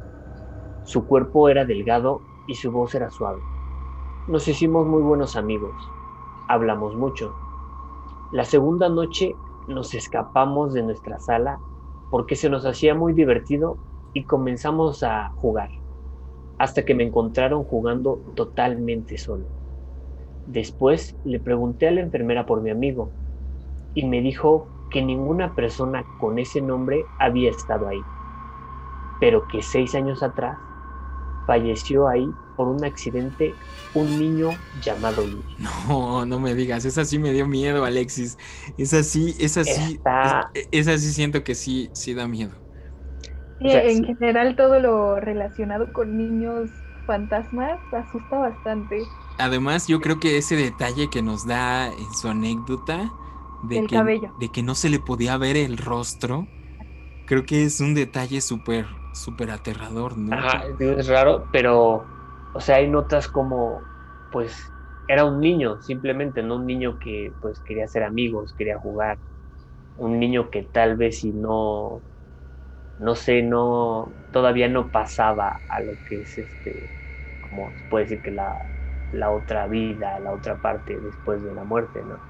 [0.82, 3.40] Su cuerpo era delgado y su voz era suave.
[4.26, 5.94] Nos hicimos muy buenos amigos,
[6.48, 7.38] hablamos mucho.
[8.30, 11.62] La segunda noche nos escapamos de nuestra sala
[12.08, 13.80] porque se nos hacía muy divertido
[14.14, 15.70] y comenzamos a jugar,
[16.58, 19.46] hasta que me encontraron jugando totalmente solo.
[20.46, 23.12] Después le pregunté a la enfermera por mi amigo
[23.94, 28.00] y me dijo que ninguna persona con ese nombre había estado ahí,
[29.20, 30.58] pero que seis años atrás
[31.46, 33.54] falleció ahí por un accidente
[33.94, 34.50] un niño
[34.82, 35.44] llamado Luis.
[35.58, 38.38] No, no me digas, esa sí me dio miedo, Alexis.
[38.76, 40.00] Esa sí, esa sí,
[40.70, 42.61] esa sí siento que sí, sí da miedo.
[43.62, 49.12] Sí, en general todo lo relacionado con niños fantasmas asusta bastante.
[49.38, 53.16] Además, yo creo que ese detalle que nos da en su anécdota
[53.60, 56.52] de, que, de que no se le podía ver el rostro,
[57.26, 60.46] creo que es un detalle súper súper aterrador, ¿no?
[60.46, 62.10] Ajá, es raro, pero,
[62.52, 63.88] o sea, hay notas como,
[64.30, 64.72] pues,
[65.06, 69.20] era un niño, simplemente, no un niño que, pues, quería ser amigos, quería jugar,
[69.96, 72.04] un niño que tal vez si no,
[73.02, 76.90] no sé, no, todavía no pasaba a lo que es este,
[77.40, 78.56] como se puede decir que la,
[79.10, 82.22] la otra vida, la otra parte después de la muerte, ¿no?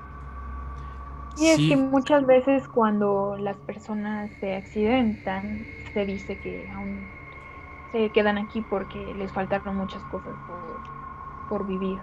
[1.34, 7.12] Y es que muchas veces cuando las personas se accidentan, se dice que aún
[7.92, 12.02] se quedan aquí porque les faltaron muchas cosas por, vivir.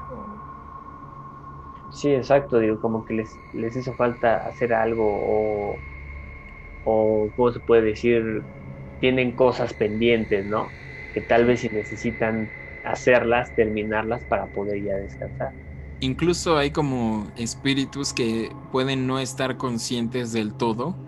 [1.90, 5.84] Sí, exacto, digo, como que les, les hizo falta hacer algo o,
[6.90, 8.24] o, ¿cómo se puede decir?
[9.00, 10.76] Tienen cosas pendientes, ¿no?
[11.14, 12.52] Que tal vez si necesitan
[12.84, 15.54] hacerlas, terminarlas para poder ya descansar.
[16.02, 21.02] Incluso hay como espíritus que pueden no estar conscientes del todo,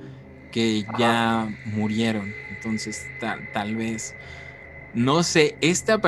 [0.52, 2.38] que ya murieron.
[2.50, 4.18] Entonces, tal, vez.
[4.94, 6.02] No sé, esta,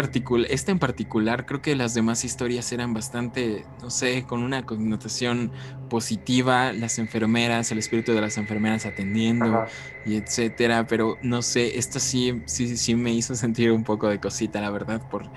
[0.49, 5.51] esta en particular, creo que las demás historias eran bastante, no sé, con una connotación
[5.89, 9.65] positiva, las enfermeras, el espíritu de las enfermeras atendiendo
[10.05, 14.19] y etcétera, pero no sé, esta sí, sí, sí me hizo sentir un poco de
[14.19, 15.29] cosita, la verdad, por,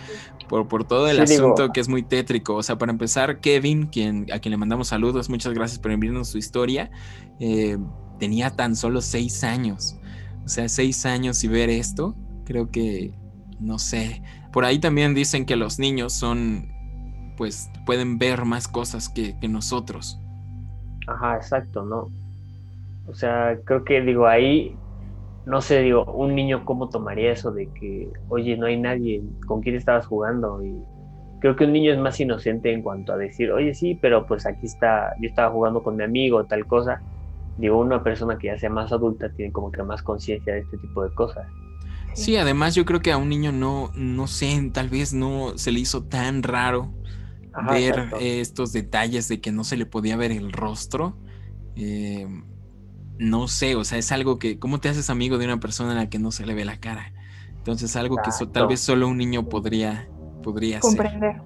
[0.66, 2.56] por, todo el asunto que es muy tétrico.
[2.56, 6.28] O sea, para empezar, Kevin, quien, a quien le mandamos saludos, muchas gracias por enviarnos
[6.28, 6.90] su historia,
[7.38, 7.78] eh,
[8.18, 9.98] tenía tan solo seis años.
[10.44, 13.12] O sea, seis años y ver esto, creo que,
[13.60, 14.22] no sé.
[14.52, 16.68] Por ahí también dicen que los niños son,
[17.36, 20.20] pues, pueden ver más cosas que, nosotros.
[21.06, 22.08] Ajá, exacto, ¿no?
[23.08, 24.76] O sea, creo que digo, ahí,
[25.44, 29.62] no sé, digo, un niño cómo tomaría eso de que, oye, no hay nadie con
[29.62, 30.82] quien estabas jugando y
[31.40, 34.46] creo que un niño es más inocente en cuanto a decir, oye, sí, pero pues
[34.46, 37.00] aquí está, yo estaba jugando con mi amigo, tal cosa
[37.58, 40.78] digo, una persona que ya sea más adulta tiene como que más conciencia de este
[40.78, 41.46] tipo de cosas.
[42.16, 45.70] Sí, además yo creo que a un niño no, no sé, tal vez no se
[45.70, 46.94] le hizo tan raro
[47.70, 51.18] ver estos detalles de que no se le podía ver el rostro.
[51.76, 52.26] Eh,
[53.18, 55.94] no sé, o sea, es algo que, ¿cómo te haces amigo de una persona a
[55.94, 57.12] la que no se le ve la cara?
[57.58, 60.08] Entonces, algo que tal vez solo un niño podría,
[60.42, 61.42] podría comprender.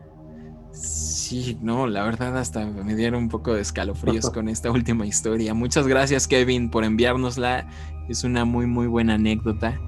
[0.72, 5.52] Sí, no, la verdad hasta me dieron un poco de escalofríos con esta última historia.
[5.52, 7.68] Muchas gracias Kevin por enviárnosla.
[8.08, 9.80] Es una muy muy buena anécdota.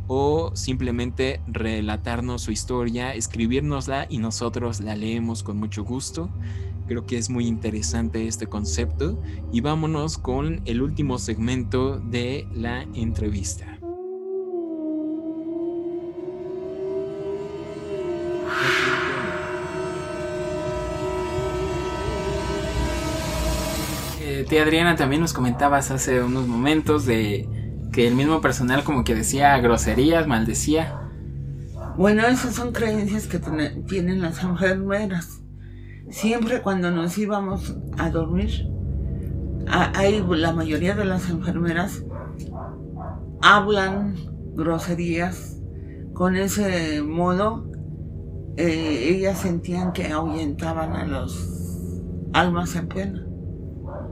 [0.09, 6.31] o simplemente relatarnos su historia, escribirnosla y nosotros la leemos con mucho gusto.
[6.87, 9.20] Creo que es muy interesante este concepto
[9.53, 13.82] y vámonos con el último segmento de la entrevista.
[24.61, 27.48] Adriana, también nos comentabas hace unos momentos de
[27.92, 31.00] que el mismo personal como que decía groserías, maldecía.
[31.96, 33.38] Bueno, esas son creencias que
[33.86, 35.42] tienen las enfermeras
[36.12, 38.68] siempre cuando nos íbamos a dormir,
[39.66, 42.05] la mayoría de las enfermeras
[43.40, 44.14] hablan
[44.55, 45.59] groserías
[46.12, 47.70] con ese modo.
[48.57, 52.03] Eh, ellas sentían que ahuyentaban a los
[52.34, 53.26] almas en pena.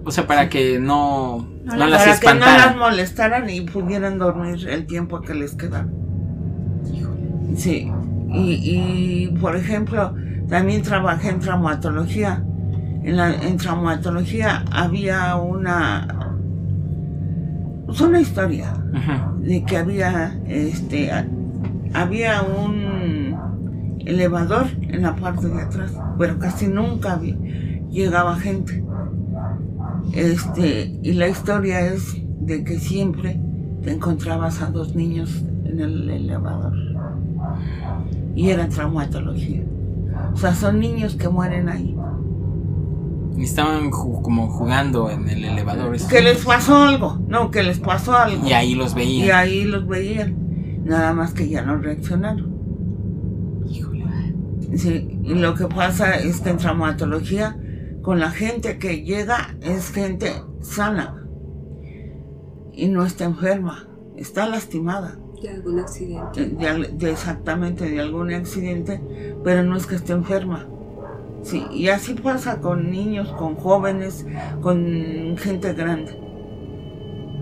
[0.05, 4.67] O sea, para que no, no, las Para que no las molestaran y pudieran dormir
[4.69, 5.89] el tiempo que les quedaba.
[7.57, 7.91] Sí.
[8.33, 10.15] y por ejemplo,
[10.51, 12.45] también trabajé en traumatología.
[13.03, 16.35] En, la, en traumatología había una,
[17.87, 18.75] pues una historia
[19.39, 21.11] de que había, este,
[21.95, 23.39] había un
[24.05, 27.19] elevador en la parte de atrás, pero casi nunca
[27.89, 28.85] llegaba gente.
[30.13, 33.41] Este, y la historia es de que siempre
[33.83, 36.73] te encontrabas a dos niños en el elevador.
[38.35, 39.63] Y era traumatología.
[40.33, 41.97] O sea, son niños que mueren ahí.
[43.37, 45.97] Y estaban como jugando en el elevador.
[46.09, 48.47] Que les pasó algo, no, que les pasó algo.
[48.47, 49.27] Y ahí los veían.
[49.27, 50.37] Y ahí los veían.
[50.85, 52.53] Nada más que ya no reaccionaron.
[53.69, 54.05] Híjole.
[54.77, 57.57] Sí, y lo que pasa es que en traumatología,
[58.03, 61.27] con la gente que llega, es gente sana.
[62.73, 65.19] Y no está enferma, está lastimada.
[65.43, 66.57] De algún accidente.
[67.11, 69.01] exactamente, de algún accidente,
[69.43, 70.67] pero no es que esté enferma.
[71.43, 74.27] Sí, y así pasa con niños, con jóvenes,
[74.61, 76.19] con gente grande.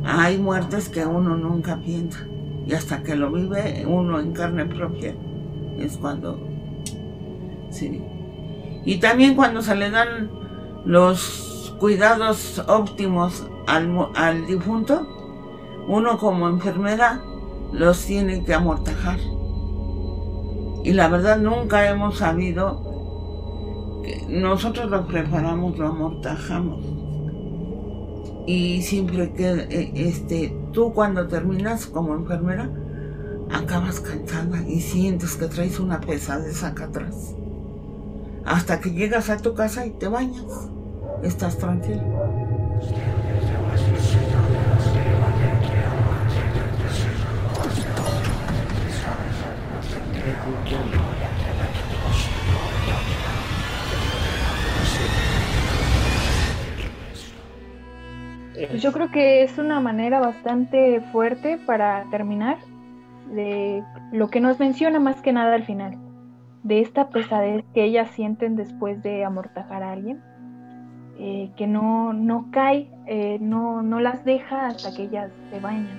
[0.04, 2.26] Hay muertes que uno nunca piensa.
[2.66, 5.14] Y hasta que lo vive uno en carne propia,
[5.78, 6.38] es cuando...
[7.70, 8.02] Sí.
[8.84, 10.30] Y también cuando se le dan
[10.84, 15.06] los cuidados óptimos al, al difunto,
[15.86, 17.22] uno como enfermera
[17.72, 19.18] los tienen que amortajar.
[20.84, 26.84] Y la verdad nunca hemos sabido que nosotros lo preparamos, lo amortajamos.
[28.46, 32.70] Y siempre que eh, este, tú cuando terminas como enfermera,
[33.52, 37.34] acabas cansada y sientes que traes una pesadez acá atrás.
[38.48, 40.70] Hasta que llegas a tu casa y te bañas.
[41.22, 42.00] Estás tranquilo.
[58.70, 62.58] Pues yo creo que es una manera bastante fuerte para terminar
[63.30, 65.98] de lo que nos menciona más que nada al final,
[66.68, 70.20] de esta pesadez que ellas sienten después de amortajar a alguien,
[71.18, 75.98] eh, que no, no cae, eh, no, no las deja hasta que ellas se bañan.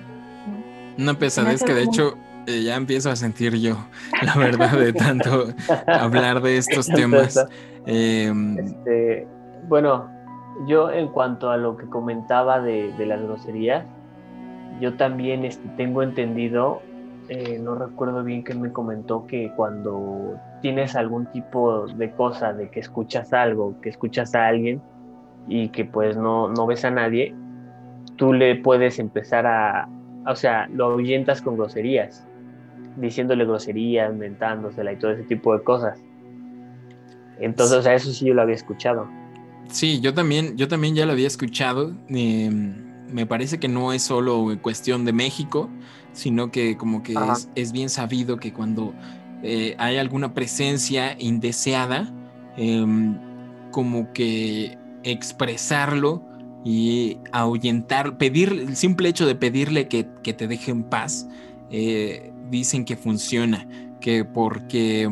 [0.96, 2.14] Una pesadez que de hecho
[2.46, 3.76] eh, ya empiezo a sentir yo,
[4.22, 5.48] la verdad, de tanto
[5.86, 7.44] hablar de estos temas.
[7.86, 9.26] Em, este,
[9.68, 10.08] bueno,
[10.66, 13.84] yo en cuanto a lo que comentaba de, las groserías,
[14.80, 16.80] yo también este, tengo entendido,
[17.28, 22.70] eh, no recuerdo bien que me comentó que cuando tienes algún tipo de cosa, de
[22.70, 24.80] que escuchas algo, que escuchas a alguien
[25.48, 27.34] y que pues no, no ves a nadie,
[28.16, 29.88] tú le puedes empezar a,
[30.26, 32.26] o sea, lo ahuyentas con groserías
[32.96, 35.98] diciéndole groserías, mentándosela y todo ese tipo de cosas.
[37.38, 39.08] Entonces, o sea, eso sí yo lo había escuchado.
[39.68, 41.92] Sí, yo también, yo también ya lo había escuchado.
[42.08, 42.74] Em,
[43.10, 45.70] me parece que no es solo cuestión de México,
[46.12, 47.14] sino que como que
[47.54, 48.92] es, bien sabido que cuando
[49.42, 52.12] eh, hay alguna presencia indeseada,
[52.56, 53.18] em,
[53.70, 56.22] como que expresarlo
[56.64, 61.28] y ahuyentar, pedir, el simple hecho de pedirle que, que te deje en paz,
[61.70, 63.66] eh, dicen que funciona,
[64.00, 65.08] que porque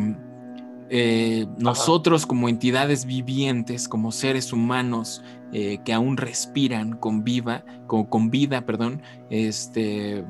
[0.90, 8.28] eh, nosotros como entidades vivientes, como seres humanos que aún respiran con, viva, con, con
[8.28, 9.00] vida, perdón,
[9.30, 10.22] este,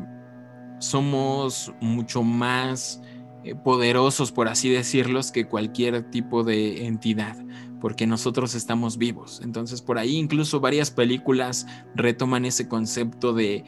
[0.79, 3.03] somos mucho más
[3.65, 7.37] poderosos, por así decirlos, que cualquier tipo de entidad,
[7.81, 9.41] porque nosotros estamos vivos.
[9.43, 13.65] Entonces, por ahí incluso varias películas retoman ese concepto de,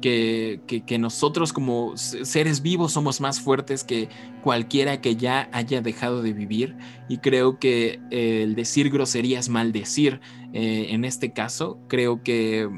[0.00, 4.08] que, nosotros como seres vivos somos más fuertes que
[4.42, 6.76] cualquiera que ya haya dejado de vivir.
[7.08, 10.20] Y creo que eh, el decir groserías, maldecir,
[10.52, 12.68] eh, en este caso, creo que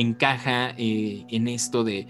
[0.00, 2.06] encaja eh, en esto de,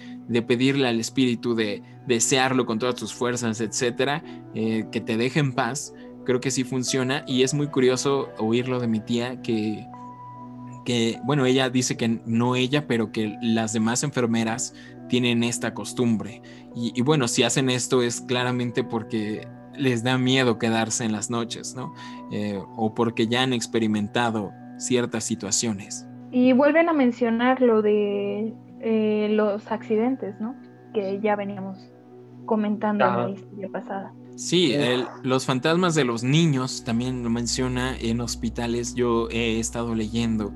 [0.47, 4.23] pedirle al espíritu, de desearlo con todas tus fuerzas, etcétera,
[4.55, 5.93] eh, que te deje en paz.
[6.25, 9.87] Creo que sí funciona y es muy curioso oírlo de mi tía que,
[10.85, 14.75] que, bueno, ella dice que no ella, pero que las demás enfermeras
[15.09, 16.43] tienen esta costumbre.
[16.75, 21.75] Y, bueno, si hacen esto es claramente porque les da miedo quedarse en las noches,
[21.75, 21.95] ¿no?
[22.31, 26.07] Eh, o porque ya han experimentado ciertas situaciones.
[26.31, 30.55] Y vuelven a mencionar lo de eh, los accidentes, ¿no?
[30.93, 31.79] Que ya veníamos
[32.47, 34.13] comentando en la historia pasada.
[34.37, 34.75] Sí,
[35.25, 38.95] los fantasmas de los niños también lo menciona en hospitales.
[38.95, 40.53] Yo he estado leyendo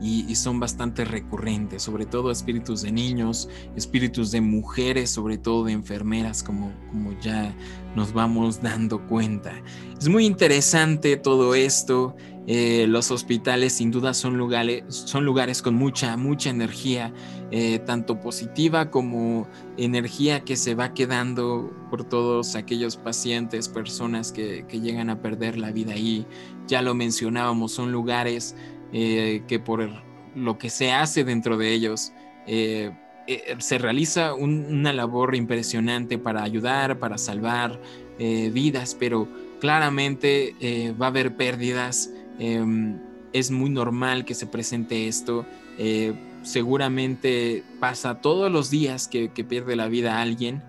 [0.00, 5.72] y, son bastante recurrentes, sobre todo espíritus de niños, espíritus de mujeres, sobre todo de
[5.72, 7.54] enfermeras, como, como ya
[7.94, 9.52] nos vamos dando cuenta.
[9.98, 12.14] Es muy interesante todo esto.
[12.48, 17.12] Eh, los hospitales sin duda son lugares, son lugares con mucha, mucha energía,
[17.50, 24.64] eh, tanto positiva como energía que se va quedando por todos aquellos pacientes, personas que,
[24.70, 26.24] llegan a perder la vida ahí.
[26.68, 28.54] Ya lo mencionábamos, son lugares
[28.92, 29.90] eh, que por
[30.36, 32.12] lo que se hace dentro de ellos,
[32.46, 37.80] se realiza una labor impresionante para ayudar, para salvar
[38.18, 39.26] vidas, pero
[39.58, 42.98] claramente va a haber pérdidas Em,
[43.32, 45.46] es muy normal que se presente esto.
[45.78, 50.62] Eh, seguramente pasa todos los días que, pierde la vida alguien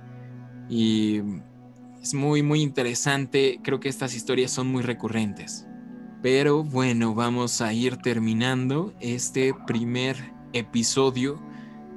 [0.69, 1.21] y
[2.01, 3.59] es muy, muy interesante.
[3.63, 5.65] Creo que estas historias son muy recurrentes.
[6.21, 10.17] Pero bueno, vamos a ir terminando este primer
[10.53, 11.39] episodio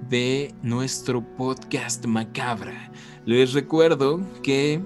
[0.08, 2.92] de nuestro podcast macabra.
[3.24, 4.80] Les recuerdo que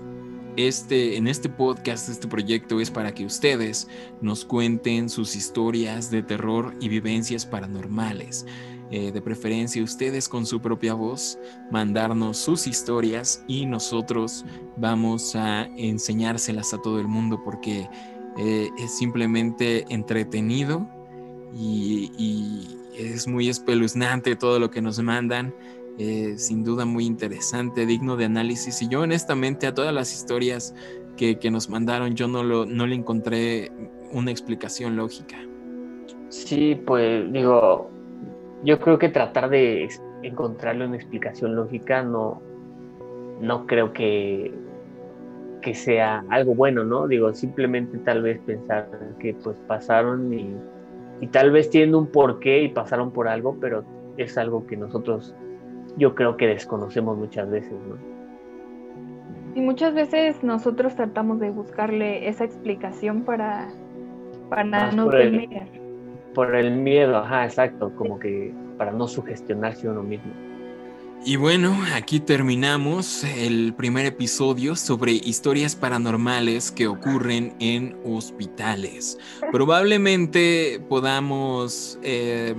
[0.57, 3.89] este, en este podcast, este proyecto es para que ustedes
[4.21, 8.47] nos cuenten sus historias de terror y vivencias paranormales.
[8.91, 11.39] Eh, de preferencia ustedes con su propia voz,
[11.71, 14.45] mandarnos sus historias y nosotros
[14.77, 17.89] vamos a enseñárselas a todo el mundo porque
[18.37, 20.87] eh, es simplemente entretenido
[21.55, 25.55] y, y es muy espeluznante todo lo que nos mandan.
[25.97, 28.82] Eh, sin duda muy interesante, digno de análisis.
[28.82, 30.74] Y yo honestamente a todas las historias
[31.16, 33.70] que, nos mandaron, yo no, lo, no le encontré
[34.12, 35.36] una explicación lógica.
[36.28, 37.88] Sí, pues digo,
[38.64, 39.88] yo creo que tratar de
[40.22, 42.42] encontrarle una explicación lógica no,
[43.40, 44.53] no creo que,
[45.62, 47.07] que sea algo bueno, ¿no?
[47.07, 48.88] Digo, simplemente tal vez pensar
[49.20, 50.57] que pues pasaron y,
[51.20, 53.84] y tal vez tienen un porqué y pasaron por algo, pero
[54.16, 55.34] es algo que nosotros
[55.97, 57.97] yo creo que desconocemos muchas veces, ¿no?
[59.55, 63.68] Y muchas veces nosotros tratamos de buscarle esa explicación para,
[64.51, 65.49] para no por temer.
[65.53, 65.80] El,
[66.34, 70.32] por el miedo, ajá, exacto, como que para no sugestionarse uno mismo.
[71.26, 79.18] Y bueno, aquí terminamos el primer episodio sobre historias paranormales que ocurren en hospitales.
[79.53, 82.55] Probablemente podamos eh,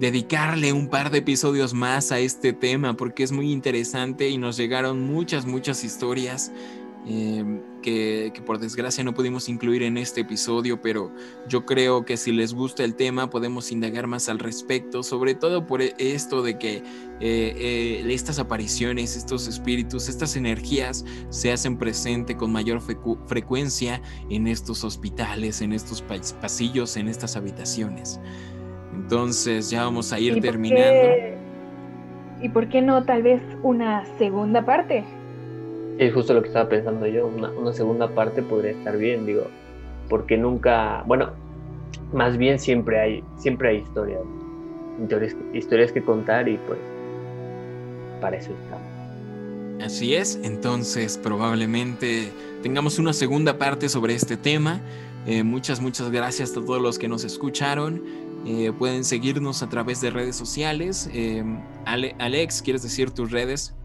[0.00, 4.56] dedicarle un par de episodios más a este tema porque es muy interesante y nos
[4.56, 6.50] llegaron muchas, muchas historias
[7.06, 11.12] em, que, por desgracia no pudimos incluir en este episodio, pero
[11.48, 15.66] yo creo que si les gusta el tema podemos indagar más al respecto, sobre todo
[15.66, 16.82] por esto de que eh,
[17.20, 22.80] eh, estas apariciones, estos espíritus, estas energías se hacen presente con mayor
[23.26, 26.02] frecuencia en estos hospitales, en estos
[26.40, 28.18] pasillos, en estas habitaciones.
[29.10, 31.36] Entonces ya vamos a ir terminando.
[32.40, 35.02] ¿Y por qué no tal vez una segunda parte?
[35.98, 39.48] Es justo lo que estaba pensando yo, una, segunda parte podría estar bien, digo,
[40.08, 41.30] porque nunca, bueno,
[42.12, 44.20] más bien siempre hay, siempre hay historias,
[45.02, 46.78] historias, historias que contar y pues
[48.20, 49.84] para eso estamos.
[49.84, 52.30] Así es, entonces probablemente
[52.62, 54.80] tengamos una segunda parte sobre este tema.
[55.26, 58.29] Eh, muchas, muchas gracias a todos los que nos escucharon.
[58.46, 61.10] Eh, pueden seguirnos a través de redes sociales.
[61.12, 61.44] Eh,
[61.84, 63.76] Alex, ¿quieres decir tus redes?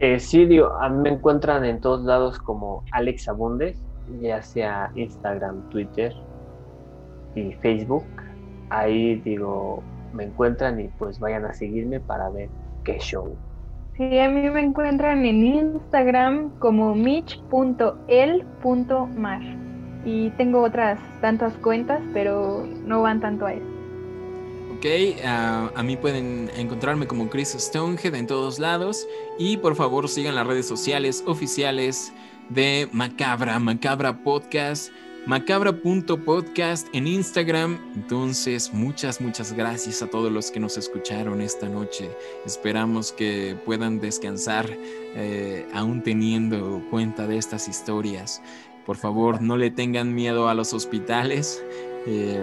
[0.00, 3.78] Eh, sí, digo, a mí me encuentran en todos lados como Alex Abundes,
[4.20, 6.12] ya sea Instagram, Twitter
[7.34, 8.04] y Facebook.
[8.70, 12.48] Ahí digo, me encuentran y pues vayan a seguirme para ver
[12.82, 13.34] qué show.
[13.96, 18.04] Sí, a mí me encuentran en Instagram como mich.el.mar.
[20.04, 23.66] Y tengo otras tantas cuentas, pero no van tanto a eso.
[24.76, 24.84] Ok,
[25.24, 29.06] ah, a mí pueden encontrarme como Chris Stonehead en todos lados.
[29.38, 32.12] Y por favor sigan las redes sociales oficiales
[32.50, 34.92] de Macabra, Macabra Podcast
[35.26, 37.78] macabra.podcast en Instagram.
[37.94, 42.10] Entonces, muchas, muchas gracias a todos los que nos escucharon esta noche.
[42.44, 48.42] Esperamos que puedan descansar eh, aún teniendo cuenta de estas historias.
[48.86, 51.64] Por favor, no le tengan miedo a los hospitales.
[52.06, 52.38] Eh,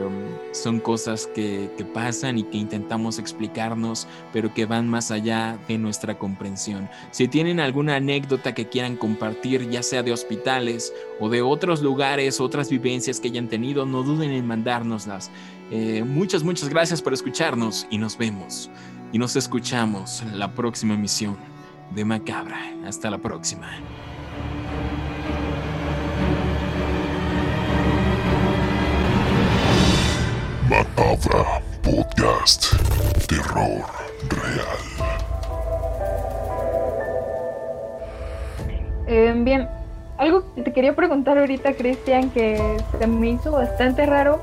[0.53, 6.17] son cosas que, pasan y que intentamos explicarnos, pero que van más allá de nuestra
[6.17, 6.89] comprensión.
[7.11, 12.39] Si tienen alguna anécdota que quieran compartir, ya sea de hospitales o de otros lugares,
[12.39, 15.29] otras vivencias que hayan tenido, no duden en mandárnoslas.
[15.69, 18.69] Eh, muchas, muchas gracias por escucharnos y nos vemos
[19.13, 21.37] y nos escuchamos en la próxima emisión
[21.93, 22.59] de Macabra.
[22.85, 23.69] Hasta la próxima.
[31.21, 32.65] Podcast.
[33.27, 33.85] Terror
[34.27, 34.77] real.
[39.07, 39.67] Eh, bien,
[40.17, 44.41] algo que te quería preguntar ahorita, Cristian, que se me hizo bastante raro,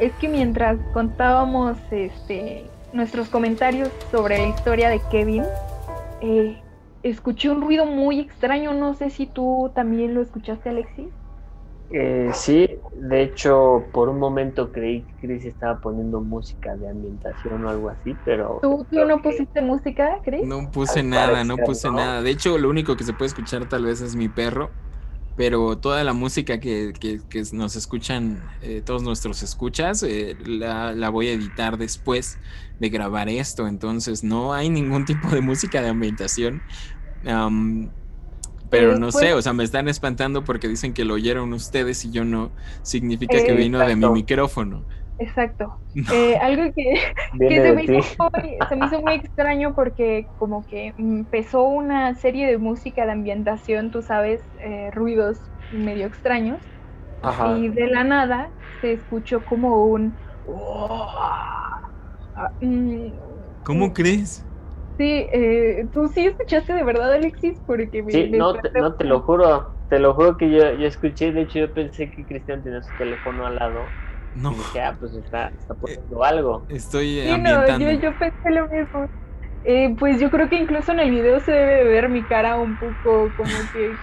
[0.00, 5.44] es que mientras contábamos este, nuestros comentarios sobre la historia de Kevin,
[6.20, 6.60] eh,
[7.04, 8.72] escuché un ruido muy extraño.
[8.72, 11.06] No sé si tú también lo escuchaste, Alexis.
[11.90, 17.64] Eh, sí, de hecho, por un momento creí que Chris estaba poniendo música de ambientación
[17.64, 18.58] o algo así, pero...
[18.60, 20.46] ¿Tú, no pusiste música, Chris?
[20.46, 22.20] No puse nada, no puse nada.
[22.20, 24.70] De hecho, lo único que se puede escuchar tal vez es mi perro,
[25.38, 26.92] pero toda la música que,
[27.52, 32.38] nos escuchan, eh, todos nuestros escuchas, eh, la, voy a editar después
[32.80, 36.60] de grabar esto, entonces no hay ningún tipo de música de ambientación.
[38.70, 42.10] Pero no sé, o sea, me están espantando porque dicen que lo oyeron ustedes y
[42.10, 42.50] yo no.
[42.82, 44.84] Significa que vino de mi micrófono.
[45.18, 45.76] Exacto.
[46.12, 46.94] Eh, algo que,
[47.38, 53.90] se, me hizo muy, extraño porque como que empezó una serie de música de ambientación,
[53.90, 55.38] tú sabes, eh, ruidos
[55.72, 56.60] medio extraños.
[57.56, 58.48] Y de la nada
[58.80, 60.14] se escuchó como un...
[63.64, 64.44] ¿Cómo crees?
[64.98, 69.04] Sí, eh, tú sí escuchaste de verdad, Alexis, porque me, Sí, no, te, no te
[69.04, 72.62] lo juro, te lo juro que yo, yo escuché, de hecho yo pensé que Cristian
[72.62, 73.96] tenía su teléfono al lado.
[74.34, 74.52] No.
[74.52, 76.66] Y dije, ah, pues está, está poniendo algo.
[76.68, 79.06] Estoy sí, no, yo, yo pensé lo mismo.
[79.64, 82.78] Eh, pues yo creo que incluso en el video se debe ver mi cara un
[82.78, 84.00] poco como que,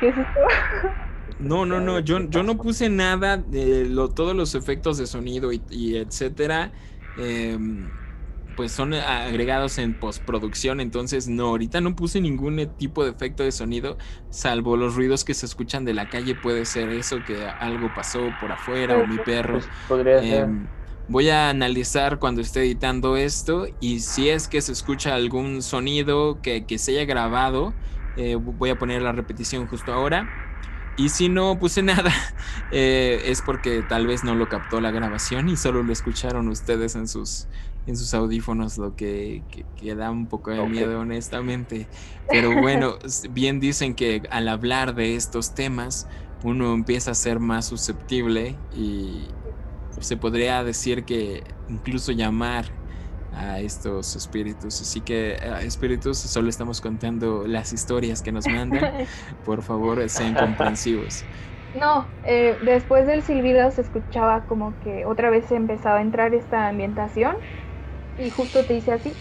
[0.00, 0.40] ¿qué es esto?
[1.38, 5.52] No, no, no, yo, yo no puse nada, de lo, todos los efectos de sonido
[5.52, 6.72] y, y etcétera.
[7.14, 7.56] Eh,
[8.58, 13.52] pues son agregados en postproducción, entonces no, ahorita no puse ningún tipo de efecto de
[13.52, 13.98] sonido,
[14.30, 18.18] salvo los ruidos que se escuchan de la calle, puede ser eso, que algo pasó
[18.40, 19.60] por afuera o mi perro.
[19.86, 20.66] Pues, em,
[21.06, 26.40] voy a analizar cuando esté editando esto y si es que se escucha algún sonido
[26.42, 27.74] que, se haya grabado,
[28.16, 30.28] eh, voy a poner la repetición justo ahora.
[30.96, 32.12] Y si no puse nada,
[32.72, 36.96] eh, es porque tal vez no lo captó la grabación y solo lo escucharon ustedes
[36.96, 37.46] en sus,
[37.88, 39.42] en sus audífonos, lo que,
[39.96, 41.88] da un poco de miedo, honestamente.
[42.28, 42.98] Pero bueno,
[43.30, 46.06] bien dicen que al hablar de estos temas,
[46.44, 49.26] uno empieza a ser más susceptible y
[50.00, 52.66] se podría decir que incluso llamar
[53.34, 54.82] a estos espíritus.
[54.82, 59.06] Así que, eh, espíritus, solo estamos contando las historias que nos mandan.
[59.46, 61.24] Por favor, sean comprensivos.
[61.78, 66.68] No, eh, después del silbido se escuchaba como que otra vez empezaba a entrar esta
[66.68, 67.36] ambientación
[68.18, 69.12] y justo te dice así.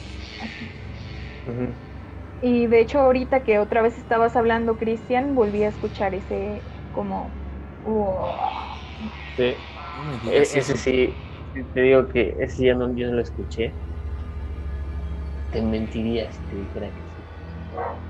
[2.42, 6.62] Y de hecho ahorita que otra vez estabas hablando, Cristian, volví a escuchar ese
[6.94, 7.30] como...
[9.36, 9.56] Sí.
[10.32, 11.14] E-, ese sí,
[11.74, 13.74] te digo que ese ya no, yo no lo escuché.
[15.52, 17.28] Te mentiría si te dijera que sí.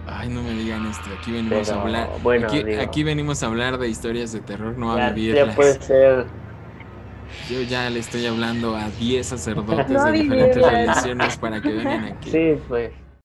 [0.07, 1.09] Ay, no me digan esto.
[1.19, 2.09] Aquí venimos a hablar.
[2.21, 2.47] Bueno,
[2.81, 5.49] aquí, venimos a hablar de historias de terror, no a vivirlas.
[5.49, 6.25] Ya puede ser
[7.49, 12.31] yo ya le estoy hablando a 10 sacerdotes de diferentes religiones para que vengan aquí.
[12.31, 12.91] Sí, pues.